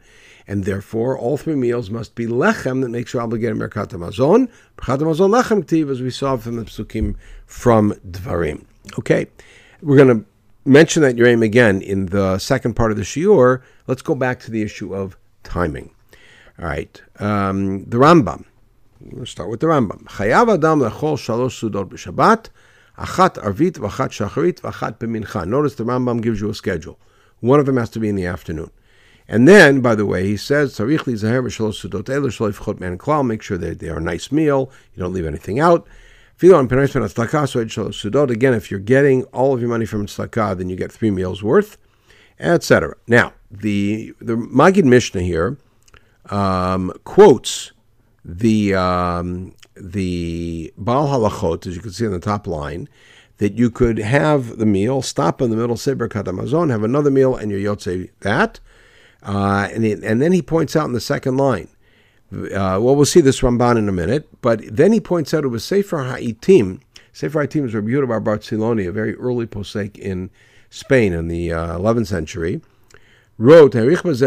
[0.50, 4.50] And therefore, all three meals must be lechem that makes you obligated merkat hamazon.
[4.78, 7.16] Merkat hamazon lechem ktiv, as we saw from the psukim
[7.46, 8.64] from Dvarim.
[8.98, 9.28] Okay,
[9.82, 10.26] we're going to
[10.68, 13.62] mention that Yerim again in the second part of the shiur.
[13.88, 15.92] Let's go back to the issue of timing.
[16.60, 18.46] All right, um, the Rambam.
[19.12, 20.04] Let's start with the Rambam.
[20.06, 22.50] Chayav adam lechol shalosh sudot b'Shabbat.
[22.98, 25.48] Achat arvit v'achat shacharit v'achat b'mincha.
[25.48, 27.00] Notice the Rambam gives you a schedule.
[27.40, 28.72] One of them has to be in the afternoon.
[29.28, 31.18] And then, by the way, he says, Make sure
[33.58, 34.72] that they are a nice meal.
[34.96, 35.86] You don't leave anything out.
[38.32, 41.42] Again, if you're getting all of your money from tzedakah, then you get three meals
[41.42, 41.78] worth,
[42.40, 42.96] etc.
[43.08, 45.58] Now, the the Magid Mishnah here
[46.30, 47.72] um, quotes
[48.24, 52.88] the um, the Baal Halachot, as you can see on the top line,
[53.38, 57.36] that you could have the meal, stop in the middle, say Hamazon, have another meal,
[57.36, 58.60] and you're yotze that.
[59.24, 61.68] Uh, and, it, and then he points out in the second line,
[62.34, 65.50] uh, well, we'll see this Ramban in a minute, but then he points out it
[65.50, 66.82] was Sefer Ha'itim.
[67.14, 70.30] Sefer Ha'itim is Rabbi Yehuda Bar Bartziloni, a very early posek in
[70.70, 72.62] Spain in the uh, 11th century,
[73.38, 74.22] wrote, has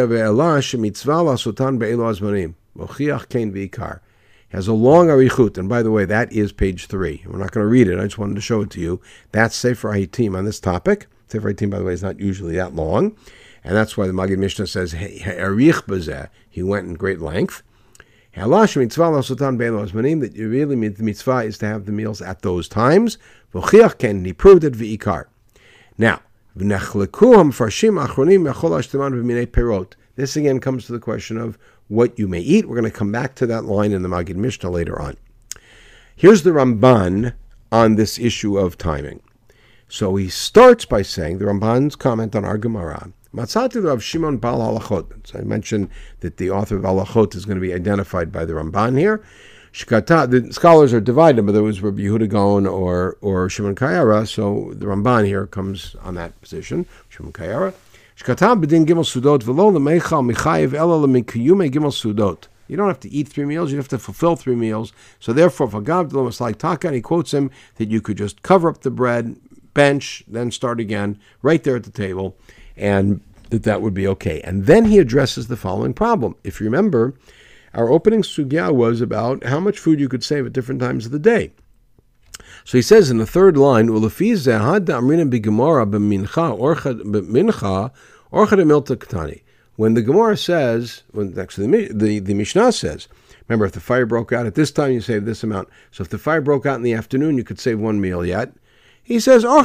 [4.67, 7.23] a long arichut, and by the way, that is page three.
[7.27, 7.99] We're not going to read it.
[7.99, 9.01] I just wanted to show it to you.
[9.31, 11.07] That's Sefer Ha'itim on this topic.
[11.29, 13.17] Sefer Ha'itim, by the way, is not usually that long,
[13.63, 14.93] and that's why the Magid Mishnah says
[16.51, 17.63] he went in great length.
[18.37, 22.43] Halash mitzvah sultan that you really mean the mitzvah is to have the meals at
[22.43, 23.19] those times.
[23.53, 25.25] V'chiach ken he proved it v'ikar.
[25.99, 26.21] Now,
[26.55, 26.67] this
[30.37, 32.69] again comes to the question of what you may eat.
[32.69, 35.17] We're going to come back to that line in the Magid Mishnah later on.
[36.15, 37.35] Here's the Ramban
[37.73, 39.23] on this issue of timing.
[39.89, 43.13] So he starts by saying the Ramban's comment on our Gemara.
[43.35, 45.27] Matzati Rav Shimon Bal Halachot.
[45.27, 45.89] So I mentioned
[46.19, 49.23] that the author of Halachot is going to be identified by the Ramban here.
[49.73, 54.27] Shkata, the scholars are divided, whether it was Rabbi Yehuda Gaon or, or Shimon Kayara,
[54.27, 57.73] so the Ramban here comes on that position, Shimon Kayara.
[58.19, 62.49] Shkatam b'din gimel sudot v'lo l'meichal michayev ela l'minkiyume gimel sudot.
[62.67, 64.93] You don't have to eat three meals, you have to fulfill three meals.
[65.21, 68.91] So therefore, Dlomas like Taka, he quotes him that you could just cover up the
[68.91, 69.37] bread,
[69.73, 72.37] bench, then start again, right there at the table,
[72.81, 74.41] and that that would be okay.
[74.43, 76.35] And then he addresses the following problem.
[76.43, 77.15] If you remember,
[77.75, 81.13] our opening sugya was about how much food you could save at different times of
[81.13, 81.53] the day.
[82.65, 83.93] So he says in the third line,
[89.77, 93.09] when the Gemara says, when actually the, the, the Mishnah says,
[93.49, 95.69] remember if the fire broke out at this time, you save this amount.
[95.91, 98.53] So if the fire broke out in the afternoon, you could save one meal yet.
[99.11, 99.59] He says, They were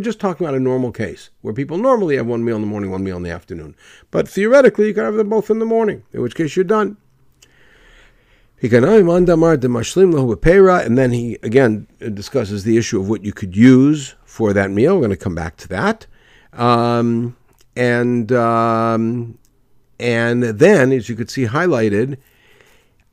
[0.00, 2.90] just talking about a normal case where people normally have one meal in the morning,
[2.90, 3.76] one meal in the afternoon.
[4.10, 6.96] But theoretically, you could have them both in the morning, in which case you're done.
[8.60, 8.72] And
[10.98, 14.96] then he again discusses the issue of what you could use for that meal.
[14.96, 16.08] We're going to come back to that.
[16.52, 17.36] Um,
[17.76, 19.38] and um,
[20.00, 22.18] and then, as you could see highlighted,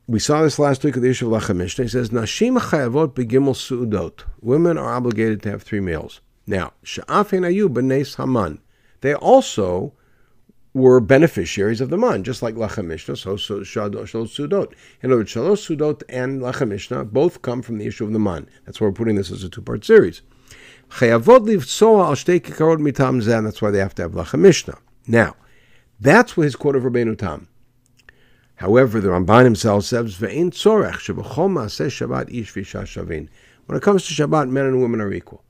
[0.09, 1.85] we saw this last week with the issue of Lechem Mishnah.
[1.85, 4.23] He says, Nashim chayavot begimel su'udot.
[4.41, 6.19] Women are obligated to have three meals.
[6.47, 8.59] Now, sha'afin ayu b'neis haman.
[9.01, 9.93] They also
[10.73, 14.73] were beneficiaries of the man, just like Lechem Mishnah, so, so Shalosh Sudot.
[15.03, 18.49] In other words, Shalosh and Lechem Mishnah both come from the issue of the man.
[18.65, 20.23] That's why we're putting this as a two-part series.
[20.89, 24.79] Chayavod livtsoa al shtei kikarot mitam zeh, that's why they have to have Lechem Mishnah.
[25.05, 25.35] Now,
[25.99, 27.47] that's what his quote of Rabbeinu Tam.
[28.59, 30.99] However, the Ramban himself says, Ve'in tzorech
[31.87, 33.29] Shabbat.
[33.65, 35.45] When it comes to Shabbat, men and women are equal.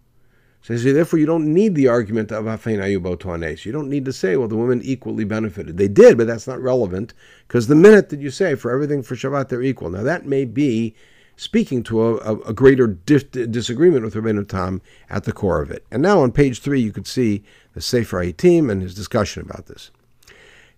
[0.62, 4.48] So therefore, you don't need the argument of Hafein You don't need to say, well,
[4.48, 5.78] the women equally benefited.
[5.78, 7.16] They did, but that's not relevant
[7.48, 9.90] because the minute that you say for everything for Shabbat, they're equal.
[9.90, 10.94] Now, that may be
[11.36, 15.84] speaking to a, a, a greater disagreement with Rabbeinu Tam at the core of it.
[15.90, 17.44] And now on page three, you could see
[17.74, 19.90] the Sefer Haitim and his discussion about this.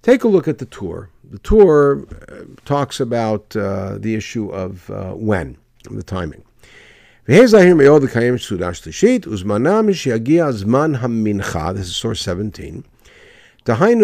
[0.02, 1.10] Take a look at the Tur.
[1.24, 6.44] The Tur uh, talks about uh, the issue of uh, when, the timing.
[7.28, 7.54] This is
[11.96, 12.84] source 17.
[13.64, 14.00] The time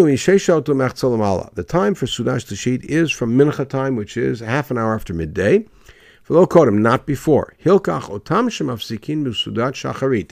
[1.96, 5.66] for Sudash Tashit is from Mincha time, which is half an hour after midday.
[6.30, 7.56] Not before.
[7.58, 7.70] He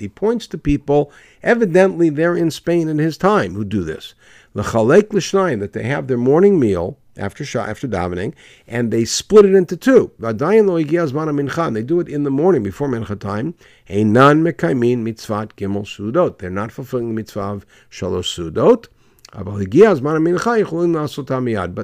[0.10, 4.14] points to people, evidently they're in Spain in his time, who do this.
[4.56, 8.34] L'chalek l'shnayim, that they have their morning meal after after davening,
[8.68, 10.12] and they split it into two.
[10.18, 13.54] They do it in the morning before mincha time.
[13.90, 16.40] Einan mekaymin mitzvat gimel sudot.
[16.40, 18.88] They're not fulfilling the mitzvah of shalosh sudot.
[19.34, 19.46] But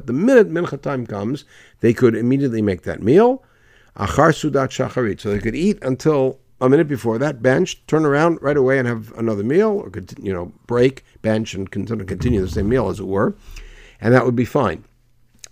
[0.07, 1.45] the minute mincha time comes,
[1.81, 3.43] they could immediately make that meal.
[3.97, 5.19] Achar Sudat Shacharit.
[5.19, 8.88] So they could eat until a minute before that, bench, turn around right away and
[8.88, 13.08] have another meal, or you know, break, bench, and continue the same meal, as it
[13.08, 13.36] were,
[14.00, 14.86] and that would be fine.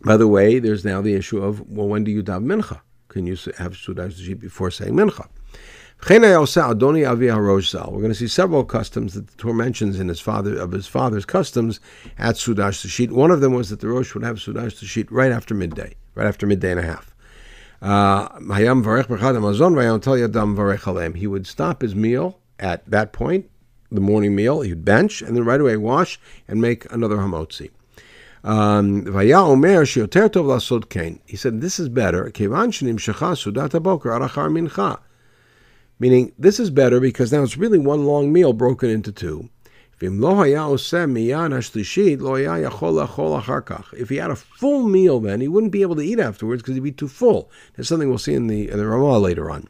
[0.01, 2.81] By the way, there's now the issue of well, when do you daven mincha?
[3.09, 5.27] Can you have sudat shit before saying mincha?
[6.07, 6.53] We're going
[8.09, 11.81] to see several customs that the Tur mentions in his father of his father's customs
[12.17, 13.11] at Sudash Tashit.
[13.11, 16.25] One of them was that the Rosh would have Sudash Tashit right after midday, right
[16.25, 17.08] after midday and a half.
[17.81, 18.27] Uh,
[21.15, 23.49] he would stop his meal at that point,
[23.91, 24.61] the morning meal.
[24.61, 27.69] He'd bench and then right away wash and make another hamotzi.
[28.43, 29.05] Um,
[31.25, 32.31] he said, This is better.
[36.01, 39.49] Meaning, this is better because now it's really one long meal broken into two.
[43.93, 46.75] If he had a full meal then, he wouldn't be able to eat afterwards because
[46.75, 47.51] he'd be too full.
[47.75, 49.67] That's something we'll see in the, the Ramah later on.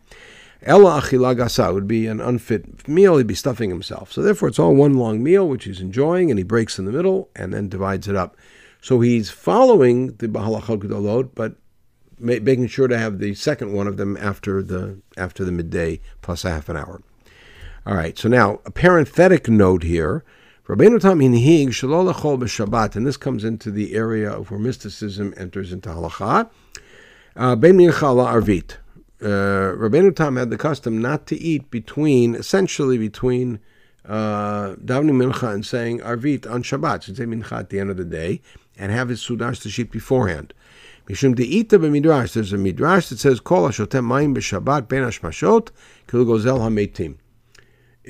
[0.62, 4.12] Ella achila would be an unfit meal, he'd be stuffing himself.
[4.12, 6.92] So therefore it's all one long meal, which he's enjoying, and he breaks in the
[6.92, 8.36] middle and then divides it up.
[8.82, 11.56] So he's following the Baal Halachot Gedolot, but
[12.20, 16.44] making sure to have the second one of them after the after the midday plus
[16.44, 17.02] a half an hour.
[17.86, 20.26] All right, so now a parenthetic note here.
[20.68, 25.72] Rabbeinu Tam Hinhig Shalol B'Shabbat, and this comes into the area of where mysticism enters
[25.72, 26.50] into halacha.
[27.38, 28.78] Uh, ben Mincha Arvit.
[29.22, 33.60] Uh, Rabbeinu Tam had the custom not to eat between, essentially between
[34.06, 37.04] uh, davening mincha and saying arvit on Shabbat.
[37.04, 38.42] Should say mincha at the end of the day
[38.78, 40.54] and have his sudash to sheet beforehand.
[41.08, 42.34] Mishum de'ita b'midrash.
[42.34, 45.70] There's a midrash that says kol hashotem mayim b'Shabbat ben hashmashot
[46.08, 47.15] kil gozel hametim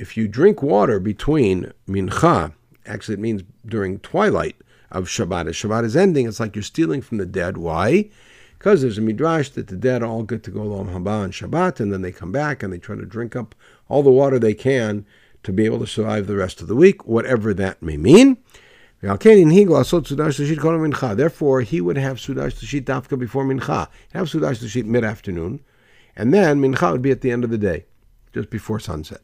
[0.00, 2.54] if you drink water between mincha,
[2.86, 4.56] actually it means during twilight
[4.90, 7.58] of Shabbat, as Shabbat is ending, it's like you're stealing from the dead.
[7.58, 8.08] Why?
[8.58, 11.80] Because there's a midrash that the dead all get to go Olam Haba on Shabbat,
[11.80, 13.54] and then they come back and they try to drink up
[13.88, 15.04] all the water they can
[15.42, 18.38] to be able to survive the rest of the week, whatever that may mean.
[19.02, 19.20] Therefore,
[21.60, 23.88] he would have Sudash Tashit Dafka before Mincha.
[24.12, 25.60] Have Sudash Tashit mid afternoon,
[26.16, 27.84] and then Mincha would be at the end of the day,
[28.32, 29.20] just before sunset.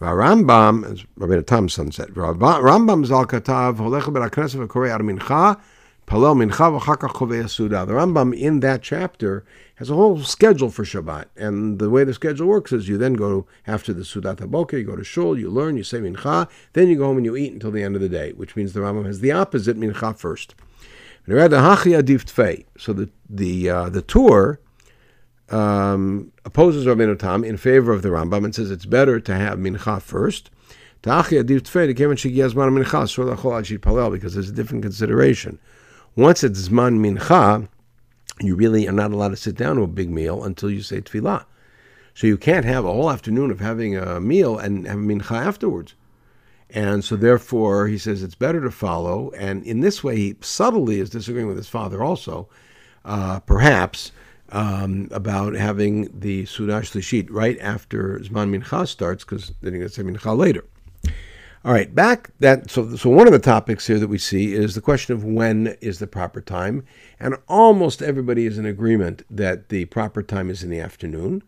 [0.00, 5.58] Rambam, Tam said, Rambam zal katav holech berakneset v'korei ar mincha,
[6.06, 7.86] palel mincha v'chakach chovei suda.
[7.86, 9.44] The Rambam in that chapter
[9.76, 13.14] has a whole schedule for Shabbat, and the way the schedule works is you then
[13.14, 16.88] go after the Sudat HaBoker, you go to Shul, you learn, you say mincha, then
[16.88, 18.80] you go home and you eat until the end of the day, which means the
[18.80, 20.54] Rambam has the opposite mincha first.
[21.26, 21.32] So
[22.92, 24.60] the the uh, the Tur
[25.50, 29.58] um, opposes Rabbeinu Tam in favor of the Rambam and says it's better to have
[29.58, 30.50] mincha first.
[31.02, 31.30] Because
[34.34, 35.58] there's a different consideration.
[36.16, 37.68] Once it's zman mincha,
[38.40, 41.00] you really are not allowed to sit down to a big meal until you say
[41.00, 41.44] tefillah.
[42.14, 45.94] So you can't have a whole afternoon of having a meal and have mincha afterwards.
[46.70, 49.30] And so therefore, he says it's better to follow.
[49.38, 52.48] And in this way, he subtly is disagreeing with his father also,
[53.04, 54.10] uh, perhaps,
[54.50, 59.88] um, about having the Sudash Lishit right after Zman Mincha starts, because then you're going
[59.88, 60.64] to say Mincha later.
[61.64, 64.76] All right, back that so so one of the topics here that we see is
[64.76, 66.84] the question of when is the proper time,
[67.18, 71.42] and almost everybody is in agreement that the proper time is in the afternoon.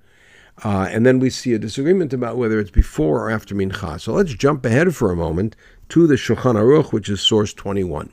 [0.65, 4.01] Uh, and then we see a disagreement about whether it's before or after mincha.
[4.01, 5.55] So let's jump ahead for a moment
[5.91, 8.13] to the Shulchan Aruch, which is source 21.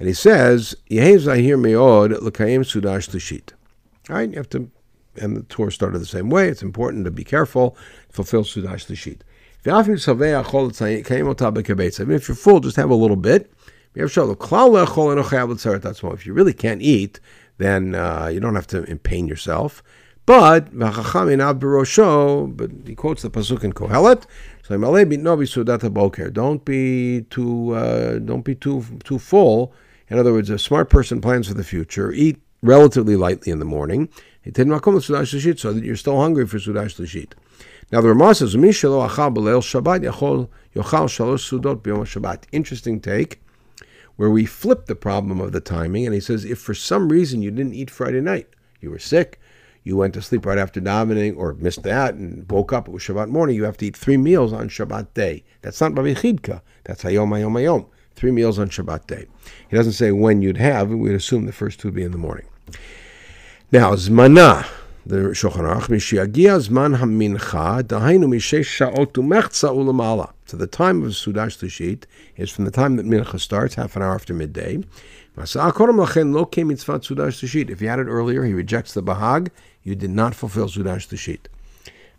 [0.00, 3.52] And he says, Yehe zahir meod l'kayim sudash lishit.
[4.10, 4.70] Right, you have to,
[5.16, 6.48] and the Tur started the same way.
[6.48, 7.76] It's important to be careful,
[8.10, 9.20] fulfill Sudash Lishit.
[9.62, 9.98] Even
[12.14, 13.52] if you're full, just have a little bit.
[13.94, 14.16] If
[16.26, 17.20] you really can't eat,
[17.58, 19.82] then uh, you don't have to pain yourself.
[20.26, 20.94] But but
[22.86, 24.26] he quotes the pasuk in Kohelet.
[24.62, 24.78] So
[26.30, 29.74] don't be too uh, don't be too too full.
[30.08, 32.12] In other words, a smart person plans for the future.
[32.12, 34.08] Eat relatively lightly in the morning.
[34.42, 37.32] So that you're still hungry for Sudash Lishit.
[37.92, 38.54] Now the Ramah says,
[42.04, 42.44] Shabbat.
[42.52, 43.42] Interesting take,
[44.16, 47.42] where we flip the problem of the timing, and he says, if for some reason
[47.42, 48.48] you didn't eat Friday night,
[48.80, 49.40] you were sick,
[49.82, 53.02] you went to sleep right after davening, or missed that and woke up, it was
[53.02, 55.42] Shabbat morning, you have to eat three meals on Shabbat day.
[55.62, 56.60] That's not Babichidka.
[56.84, 57.86] That's Hayom Hayom Hayom.
[58.14, 59.26] Three meals on Shabbat day.
[59.68, 62.18] He doesn't say when you'd have, we'd assume the first two would be in the
[62.18, 62.46] morning.
[63.72, 64.66] Now, Zmana,
[65.06, 70.32] the Shulchan Aruch, Zman HaMincha, Dahainu Mishesh Sha'ot Umechza Ulamala.
[70.46, 72.04] So the time of Sudash Lishit
[72.36, 74.82] is from the time that Mincha starts, half an hour after midday.
[75.36, 75.60] If you
[77.88, 79.48] had it earlier, he rejects the Bahag,
[79.82, 81.46] you did not fulfill Sudash Lishit.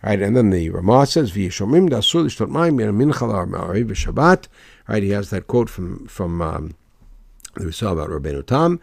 [0.04, 4.48] Right, and then the Ramah says, "V'yishomim dasur lishtot mayim min mincha la'armari b'Shabbat."
[4.88, 6.74] Right, he has that quote from from um,
[7.56, 8.80] that we saw about Rabbeinu Tam,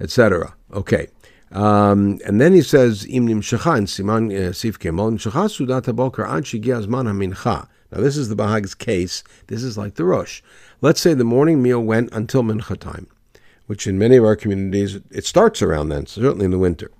[0.00, 0.54] etc.
[0.72, 1.08] Okay,
[1.50, 6.26] um, and then he says, "Im nimshacha in siman uh, sif kemol nimshacha sudat haboker
[6.26, 9.22] ad shigia zman hamincha." Now this is the Bahag's case.
[9.48, 10.40] This is like the Rosh.
[10.80, 13.06] Let's say the morning meal went until mincha time,
[13.66, 16.90] which in many of our communities it starts around then, certainly in the winter.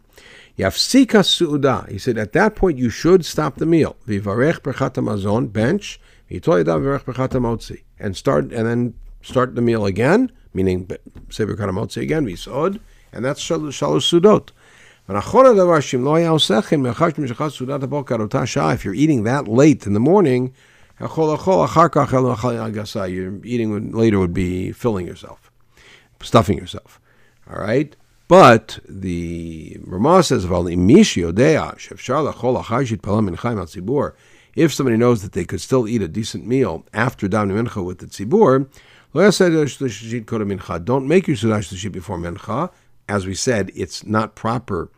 [0.58, 1.88] Yafsika su'uda.
[1.88, 3.96] He said, at that point, you should stop the meal.
[4.06, 5.98] Vivarech berchat mazon, bench,
[7.98, 10.90] and start, and then start the meal again, meaning
[11.30, 12.80] say berchat again, visod,
[13.12, 14.50] and that's shalosh sudot.
[18.74, 20.54] If you're eating that late in the morning,
[23.08, 25.50] you're eating later would be filling yourself,
[26.20, 27.00] stuffing yourself.
[27.50, 27.96] All right?
[28.28, 30.44] But the Ramah says,
[34.54, 37.98] if somebody knows that they could still eat a decent meal after Davening Mincha with
[37.98, 38.68] the Tzibur,
[40.84, 42.70] don't make your Sudash Lashit before Mincha.
[43.09, 44.90] As we said, it's not proper.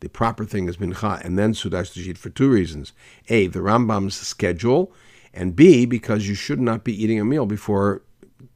[0.00, 2.92] The proper thing is Mincha and then Sudash Lashit for two reasons.
[3.28, 4.92] A, the Rambam's schedule,
[5.32, 8.02] and B, because you should not be eating a meal before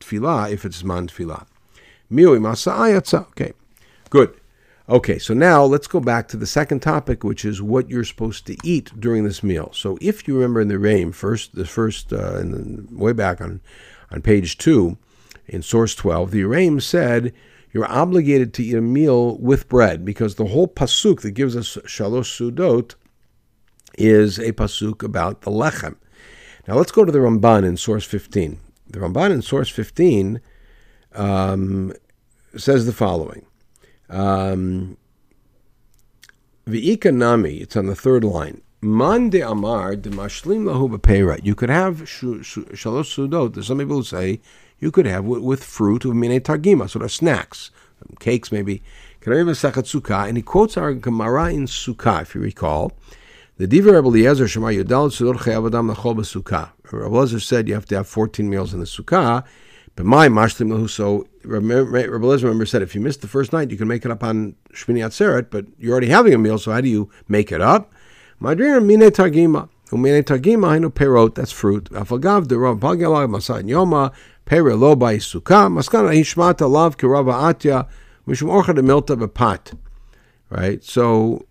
[0.00, 1.46] Tfilah if it's Man Tfilah.
[3.14, 3.52] Okay.
[4.10, 4.34] Good.
[4.88, 8.44] Okay, so now let's go back to the second topic, which is what you're supposed
[8.48, 9.70] to eat during this meal.
[9.72, 13.40] So, if you remember in the Yereim, first the first uh, in the, way back
[13.40, 13.60] on
[14.10, 14.98] on page two,
[15.46, 17.32] in source twelve, the Yereim said
[17.72, 21.76] you're obligated to eat a meal with bread because the whole pasuk that gives us
[21.86, 22.94] shalosh sudot
[23.98, 25.96] is a pasuk about the lechem.
[26.66, 28.60] Now let's go to the Ramban in source fifteen.
[28.88, 30.40] The Ramban in source fifteen
[31.14, 31.92] um,
[32.56, 33.46] says the following.
[34.08, 34.96] Um,
[36.66, 38.62] V'ikanami, it's on the third line.
[38.80, 41.40] Man de amar de mashlim lahu b'peira.
[41.44, 43.54] You could have shalosh sudot.
[43.54, 44.40] There's some people who say
[44.80, 47.70] you could have with, with fruit of mine targima, sort of snacks,
[48.18, 48.82] cakes maybe.
[49.24, 52.92] And he quotes our Gemara in Sukkah, if you recall.
[53.58, 56.70] The Diva Rebbe Eliezer Shema Yudal Sudot Chayav Adam Lachol B'Sukkah.
[56.90, 59.44] Rebbe Eliezer said you have to have 14 meals in the Sukkah.
[59.96, 63.70] But my mashlim lahu, so Rebbe Eliezer remember said if you missed the first night,
[63.70, 66.72] you can make it up on Shmini Atzeret, but you're already having a meal, so
[66.72, 67.92] how do you make it up?
[68.40, 69.68] Madrina mine targima.
[69.90, 71.84] Umine targima hainu perot, that's fruit.
[71.90, 74.12] Afagav de rav pagelav masad yoma,
[74.44, 77.88] pere lo by sukkah, maskana hishmata lav kirava atya,
[78.26, 79.76] mishum orcha de milta bepat.
[80.48, 80.82] Right?
[80.84, 81.46] So,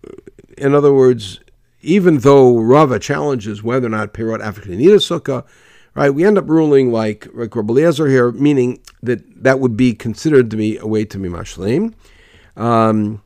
[0.58, 1.40] in other words,
[1.82, 5.46] even though Rava challenges whether or not perot African need a sukkah,
[5.96, 6.10] right?
[6.10, 10.58] We end up ruling like like Rabbi here, meaning that that would be considered to
[10.58, 11.94] be a way to be mashlim.
[12.56, 13.22] Um,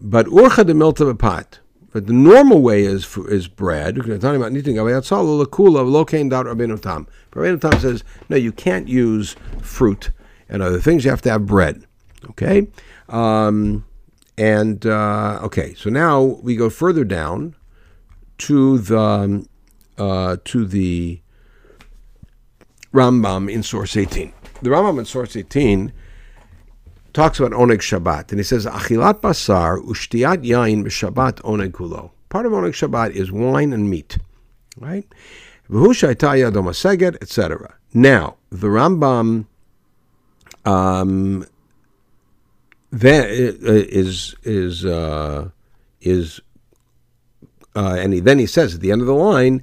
[0.00, 1.60] but urcha de milta pot.
[1.90, 3.98] But the normal way is is bread.
[3.98, 4.76] We're talking about anything.
[4.76, 7.06] Rabbeinu Tam.
[7.60, 10.10] Tam says no, you can't use fruit
[10.48, 11.04] and other things.
[11.04, 11.84] You have to have bread.
[12.30, 12.66] Okay,
[13.08, 13.86] um,
[14.36, 15.74] and uh, okay.
[15.74, 17.54] So now we go further down
[18.38, 19.46] to the
[19.96, 21.20] uh, to the
[22.92, 24.32] Rambam in source 18.
[24.62, 25.92] The Rambam in source 18
[27.12, 32.10] talks about Oneg Shabbat, and he says, Achilat basar ushtiat yain b'Shabbat oneg kulo.
[32.28, 34.18] Part of Oneg Shabbat is wine and meat,
[34.78, 35.06] right?
[35.70, 37.74] etc.
[37.92, 39.46] Now, the Rambam
[40.64, 41.46] um,
[42.92, 45.50] is is uh,
[46.00, 46.40] is
[47.76, 49.62] uh, and he, then he says at the end of the line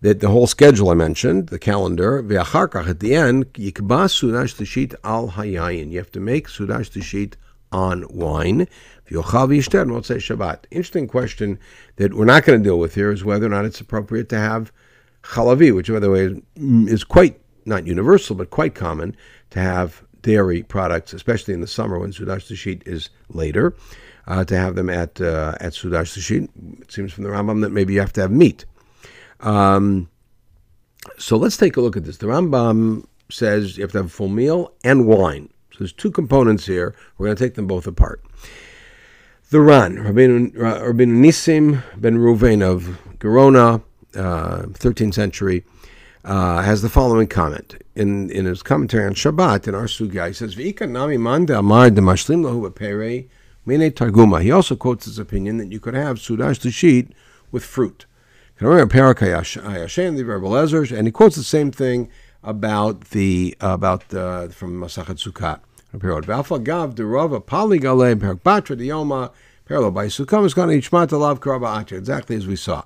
[0.00, 4.94] that the whole schedule I mentioned, the calendar, ve'acharkach at the end, yikba sudash tishit
[5.04, 5.90] al hayayin.
[5.90, 7.34] You have to make sudash tishit
[7.70, 8.66] on wine.
[9.08, 10.64] V'yochal v'yishter motzei Shabbat.
[10.70, 11.58] Interesting question
[11.96, 14.38] that we're not going to deal with here is whether or not it's appropriate to
[14.38, 14.72] have
[15.22, 19.14] chalavi, which by the way is quite not universal but quite common
[19.50, 23.74] to have dairy products, especially in the summer when sudash tishit is later.
[24.26, 26.48] Uh, to have them at uh, at sudash tishit,
[26.80, 28.64] it seems from the Rambam that maybe you have to have meat.
[29.40, 30.08] Um,
[31.18, 32.18] so let's take a look at this.
[32.18, 35.50] The Rambam says you have to have a full meal and wine.
[35.72, 36.94] So there's two components here.
[37.16, 38.22] We're going to take them both apart.
[39.50, 43.82] The Ran, Rabbeinu, Rabbeinu Nisim ben Ruvain of Gerona,
[44.14, 45.64] uh, 13th century,
[46.24, 50.28] uh, has the following comment in, in his commentary on Shabbat in our sugya.
[50.28, 53.28] He says, "V'ika nami manda amar de mashlim lahu
[53.66, 57.12] mene targuma." He also quotes his opinion that you could have sudash sheet
[57.50, 58.06] with fruit.
[60.92, 62.10] And he quotes the same thing
[62.42, 65.60] about the about the, from Masachet Sukkot.
[71.92, 72.82] Exactly as we saw.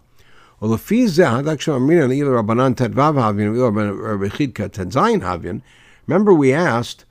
[6.07, 7.05] Remember, we asked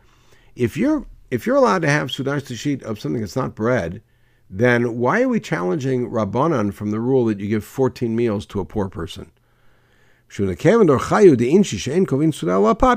[0.56, 4.02] if you're if you're allowed to have sudash sheet of something that's not bread,
[4.56, 8.60] then why are we challenging Rabbanan from the rule that you give 14 meals to
[8.60, 9.32] a poor person?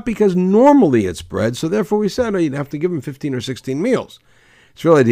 [0.05, 3.33] Because normally it's bread, so therefore we said oh, you'd have to give him 15
[3.33, 4.19] or 16 meals.
[4.75, 5.07] So if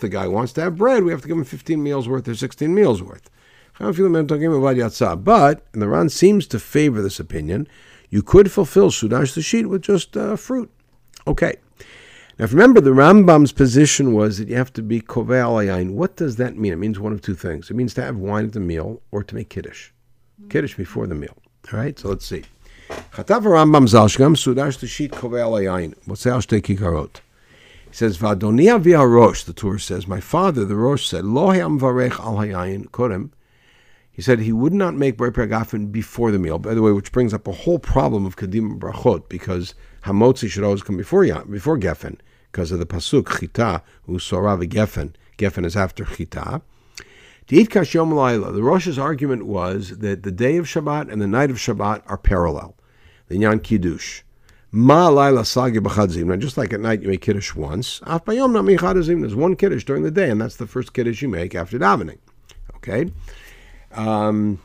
[0.00, 2.34] the guy wants to have bread, we have to give him 15 meals worth or
[2.34, 3.28] 16 meals worth.
[3.78, 3.98] But,
[5.72, 7.68] and the Ran seems to favor this opinion,
[8.08, 10.70] you could fulfill Sudash the sheet with just uh, fruit.
[11.26, 11.56] Okay.
[12.38, 15.92] Now, remember, the Rambam's position was that you have to be kovei alayin.
[15.92, 16.72] What does that mean?
[16.72, 17.70] It means one of two things.
[17.70, 19.90] It means to have wine at the meal or to make kiddush.
[20.42, 20.50] Mm.
[20.50, 21.36] Kiddush before the meal.
[21.72, 22.42] All right, so let's see.
[23.12, 25.94] Chatav Rambam Zalshgam Sudash Tashit kovei alayin.
[26.06, 27.20] What's Alshtei Kikarot?
[27.88, 31.78] He says, Vadonia via Rosh, the Tur says, My father, the Rosh, said, Lo ham
[31.78, 33.30] varech al hayayin kodem.
[34.10, 36.58] He said he would not make ber gafen before the meal.
[36.58, 39.74] By the way, which brings up a whole problem of kadim brachot, because
[40.04, 42.18] Hamotzi should always come before before Geffen
[42.52, 45.14] because of the pasuk Chita Usorav Geffen.
[45.38, 46.62] Geffen is after Chita.
[47.48, 48.52] Deitkash Yom Laila.
[48.52, 52.18] The Rosh's argument was that the day of Shabbat and the night of Shabbat are
[52.18, 52.74] parallel.
[53.28, 54.22] The Nyan Kiddush.
[54.76, 56.36] Ma laila sagi b'chadzim.
[56.40, 58.00] just like at night you make kiddush once.
[58.02, 59.20] Af bayom na michadzim.
[59.20, 62.18] There's one kiddush during the day, and that's the first kiddush you make after davening.
[62.76, 63.12] Okay.
[63.92, 64.60] Um,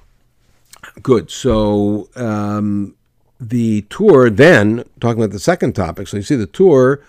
[1.03, 1.29] good.
[1.29, 2.95] So um,
[3.39, 6.07] the Tur then talking about the second topic.
[6.07, 7.01] So you see, the Tur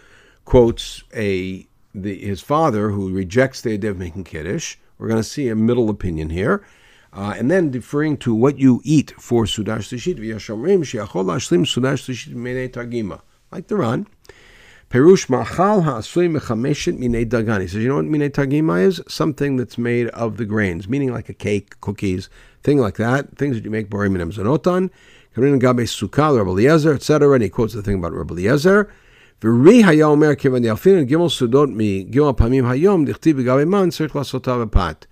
[0.45, 4.76] quotes a the, his father who rejects the idea of making kiddush.
[4.99, 6.64] We're going to see a middle opinion here.
[7.12, 12.09] Uh, and then deferring to what you eat for Sudash Tishit, V'yashomrim she'achol hashlim Sudash
[12.09, 13.20] Tishit minei tagima,
[13.51, 14.07] like the Ran.
[14.91, 17.62] Perush machal ha'asui mechameshet minei dagan.
[17.62, 19.03] He says, you know what minei tagima is?
[19.09, 22.28] Something that's made of the grains, meaning like a cake, cookies,
[22.63, 24.89] thing like that, things that you make borim and zanotan.
[25.34, 27.34] Karin Gabe Sukkah, Rabbi Eliezer, etc.
[27.34, 28.89] And he quotes the thing about Rabbi Eliezer.
[29.43, 34.57] ורי היה אומר, כיוון דאפינן גימל סודות מגימל פעמים היום, דכתיב בגבי מן, צריך לעשותה
[34.57, 35.05] בפת.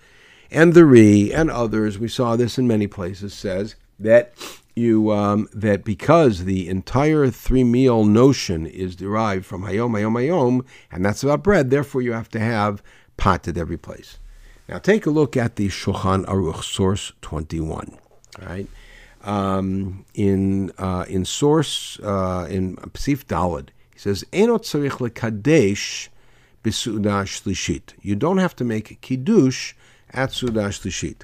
[0.51, 4.33] And the Re and others, we saw this in many places, says that
[4.75, 10.65] you um, that because the entire three meal notion is derived from hayom hayom hayom,
[10.91, 12.83] and that's about bread, therefore you have to have
[13.17, 14.17] pot at every place.
[14.68, 17.98] Now take a look at the Shulchan Aruch, source 21.
[18.40, 18.68] All right
[19.22, 23.68] um, in uh, in source uh, in Psif Dalad.
[23.92, 26.08] He says, "Enot tzarich lekadesh
[26.64, 29.74] b'suda shlishit." You don't have to make kiddush
[30.10, 31.22] at suda shlishit,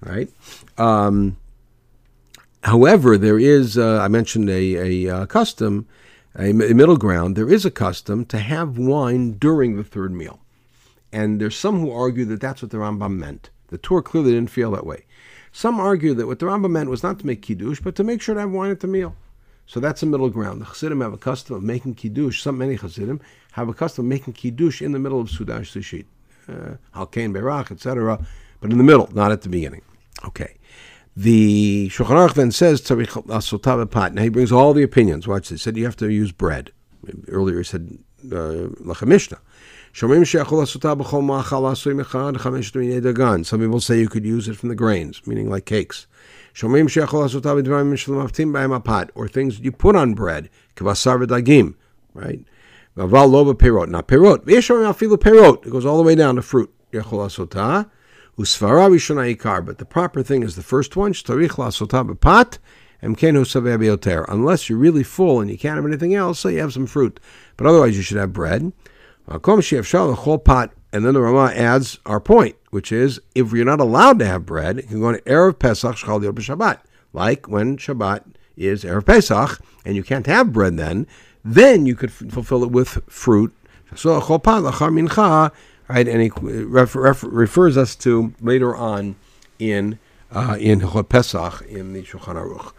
[0.00, 0.30] right?
[0.78, 1.36] Um,
[2.64, 5.86] however, there is uh, I mentioned a, a uh, custom,
[6.34, 7.36] a, a middle ground.
[7.36, 10.40] There is a custom to have wine during the third meal,
[11.16, 13.48] and there's some who argue that that's what the Rambam meant.
[13.68, 15.06] The Tur clearly didn't feel that way.
[15.50, 18.20] Some argue that what the Rambam meant was not to make kiddush, but to make
[18.20, 19.16] sure to have wine at the meal.
[19.64, 20.60] So that's a middle ground.
[20.60, 22.42] The Chassidim have a custom of making kiddush.
[22.42, 23.18] Some many Chassidim
[23.52, 26.04] have a custom of making kiddush in the middle of Sudash Sushit,
[26.50, 26.76] uh,
[27.32, 28.24] Berach, etc.,
[28.60, 29.80] but in the middle, not at the beginning.
[30.26, 30.58] Okay.
[31.16, 32.82] The Shulchan Aruch then says
[33.90, 34.12] pot.
[34.12, 35.26] Now he brings all the opinions.
[35.26, 35.60] Watch this.
[35.60, 36.72] He said you have to use bread.
[37.26, 37.98] Earlier he said
[38.30, 38.68] uh.
[39.98, 40.10] Some
[43.60, 46.06] people say you could use it from the grains, meaning like cakes.
[49.14, 50.50] Or things you put on bread,
[52.12, 52.44] right?
[52.94, 55.66] Not perot.
[55.66, 56.70] It goes all the way down to fruit.
[56.92, 57.06] But
[59.78, 61.14] the proper thing is the first one,
[64.28, 67.18] Unless you're really full and you can't have anything else, so you have some fruit.
[67.56, 68.72] But otherwise, you should have bread.
[70.92, 74.46] And then the Rama adds our point, which is if you're not allowed to have
[74.46, 76.80] bread, you can go on Erev Pesach Shchal Shabbat.
[77.12, 78.24] Like when Shabbat
[78.56, 81.06] is Erev Pesach, and you can't have bread then,
[81.44, 83.52] then you could f- fulfill it with fruit.
[83.94, 85.52] So Mincha,
[85.88, 86.08] right?
[86.08, 89.16] And he refer, refer, refers us to later on
[89.58, 89.98] in
[90.30, 92.72] uh, in Pesach in the Shulchan Aruch.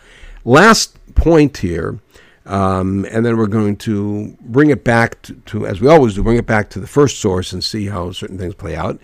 [0.43, 1.99] Last point here,
[2.47, 6.23] um, and then we're going to bring it back to, to, as we always do,
[6.23, 8.99] bring it back to the first source and see how certain things play out.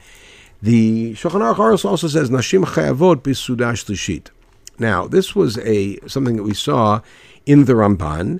[0.62, 4.30] The Shulchan Aruch also says Nashim Chayavot Bisudash Lishit.
[4.80, 7.02] Now, this was a something that we saw
[7.46, 8.40] in the Ramban,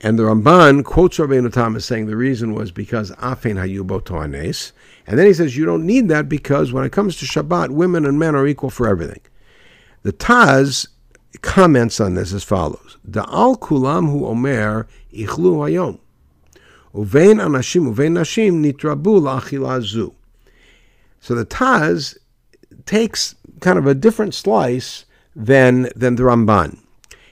[0.00, 4.70] and the Ramban quotes Rabbeinu Tam as saying the reason was because Afen Hayubo Toanes,
[5.04, 8.06] and then he says you don't need that because when it comes to Shabbat, women
[8.06, 9.20] and men are equal for everything.
[10.04, 10.86] The Taz
[11.42, 15.98] comments on this as follows: Da'al kulam hu omer ichlu hayom,
[16.94, 20.14] uvein anashim uvein nashim nitrabu zu.
[21.20, 22.16] So the Taz
[22.86, 26.78] takes kind of a different slice than than the Ramban.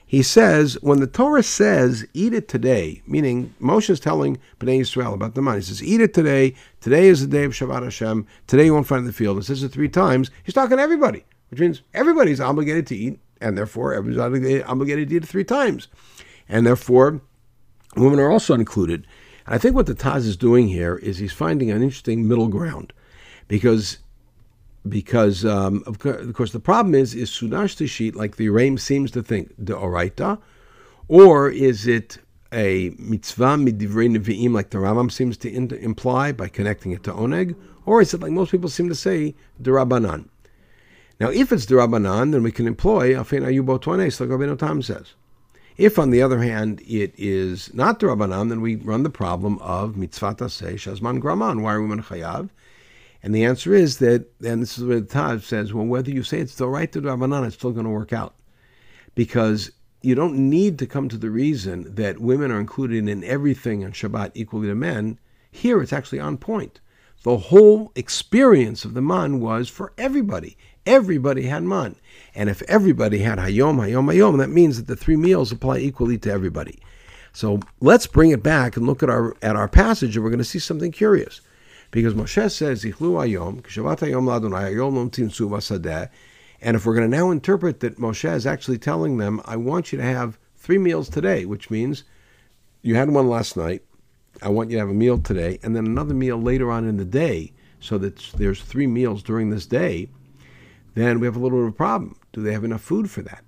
[0.06, 5.14] He says when the Torah says "eat it today," meaning Moshe is telling Bnei Israel
[5.14, 5.56] about the man.
[5.56, 6.54] He says, "Eat it today.
[6.80, 8.26] Today is the day of Shabbat Hashem.
[8.46, 10.30] Today you won't find in the field." He says it three times.
[10.44, 15.16] He's talking to everybody, which means everybody's obligated to eat, and therefore everybody's obligated to
[15.16, 15.88] eat it three times,
[16.48, 17.20] and therefore
[17.96, 19.06] women are also included.
[19.46, 22.48] And I think what the Taz is doing here is he's finding an interesting middle
[22.48, 22.92] ground,
[23.48, 23.98] because
[24.88, 29.22] because um, of, course the problem is is Sudash Tishit like the Ram seems to
[29.22, 30.40] think the Oraita,
[31.08, 32.18] or is it
[32.52, 37.12] a mitzvah midivrei nevi'im like the Rambam seems to in- imply by connecting it to
[37.12, 37.54] oneg,
[37.86, 40.28] or is it like most people seem to say derabanan?
[41.20, 45.14] Now, if it's derabanan, then we can employ afin ayubo toanes like Rabbeinu Tam says.
[45.76, 49.96] If, on the other hand, it is not derabanan, then we run the problem of
[49.96, 51.62] mitzvah taseh shazman graman.
[51.62, 52.50] Why are we chayav?
[53.22, 56.24] And the answer is that, and this is where the Taz says, well, whether you
[56.24, 58.34] say it's the right to Rabbanan, it's still going to work out.
[59.14, 59.70] Because
[60.02, 63.92] you don't need to come to the reason that women are included in everything on
[63.92, 65.20] Shabbat equally to men.
[65.52, 66.80] Here it's actually on point.
[67.22, 70.56] The whole experience of the man was for everybody.
[70.86, 71.96] Everybody had man.
[72.34, 76.18] And if everybody had Hayom, Hayom, Hayom, that means that the three meals apply equally
[76.18, 76.78] to everybody.
[77.32, 80.38] So let's bring it back and look at our at our passage, and we're going
[80.38, 81.40] to see something curious.
[81.90, 82.94] Because Moshe says, Ichlu
[83.26, 86.08] Ayom, Kshavat Ayom Ladonai, Ayom Lom Tinsu Basadeh.
[86.60, 89.92] And if we're going to now interpret that Moshe is actually telling them, I want
[89.92, 92.04] you to have three meals today, which means
[92.82, 93.82] you had one last night,
[94.40, 96.96] I want you to have a meal today, and then another meal later on in
[96.96, 100.08] the day, so that there's three meals during this day,
[100.94, 102.16] then we have a little bit of a problem.
[102.32, 103.44] Do they have enough food for that?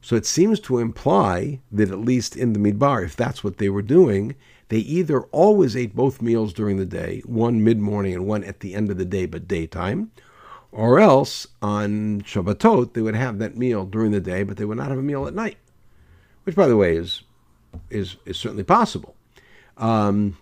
[0.00, 3.68] So it seems to imply that at least in the Midbar, if that's what they
[3.68, 4.34] were doing,
[4.68, 8.60] they either always ate both meals during the day, one mid morning and one at
[8.60, 10.10] the end of the day, but daytime,
[10.72, 14.78] or else on Shabbatot they would have that meal during the day, but they would
[14.78, 15.58] not have a meal at night,
[16.44, 17.22] which, by the way, is
[17.90, 19.14] is is certainly possible.
[19.76, 20.36] Um,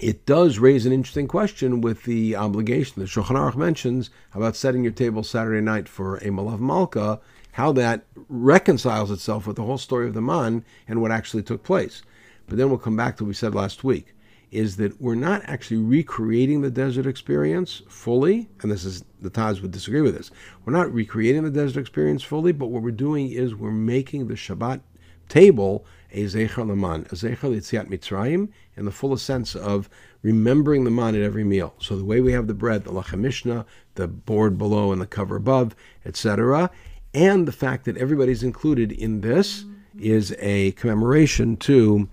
[0.00, 4.82] it does raise an interesting question with the obligation that Shulchan Aruch mentions about setting
[4.82, 7.20] your table Saturday night for a Melaveh Malka,
[7.52, 11.62] how that reconciles itself with the whole story of the man and what actually took
[11.62, 12.02] place
[12.46, 14.14] but then we'll come back to what we said last week,
[14.50, 19.62] is that we're not actually recreating the desert experience fully, and this is the Taz
[19.62, 20.30] would disagree with this.
[20.64, 24.34] We're not recreating the desert experience fully, but what we're doing is we're making the
[24.34, 24.80] Shabbat
[25.28, 25.84] table
[26.14, 29.90] a Zecher Laman, a Zecher Litziat Mitzrayim, in the fullest sense of
[30.22, 31.74] remembering the man at every meal.
[31.78, 33.64] So the way we have the bread, the Lachem
[33.96, 36.70] the board below and the cover above, etc.,
[37.12, 39.64] and the fact that everybody's included in this
[40.00, 42.08] is a commemoration to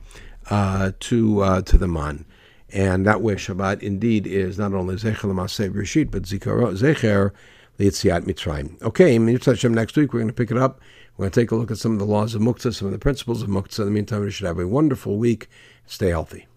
[0.50, 2.26] uh, to uh, to the man.
[2.74, 7.32] And that way Shabbat indeed is not only Zecher L'Maseh Rishit, but Zecher
[7.80, 8.82] L'Yitziat Mitzrayim.
[8.82, 10.80] Okay, next week we're going to pick it up.
[11.22, 12.94] We're going to take a look at some of the laws of Muktzah, some of
[12.94, 13.82] the principles of Muktzah.
[13.82, 15.50] In the meantime, we should have a wonderful week.
[15.86, 16.48] Stay healthy.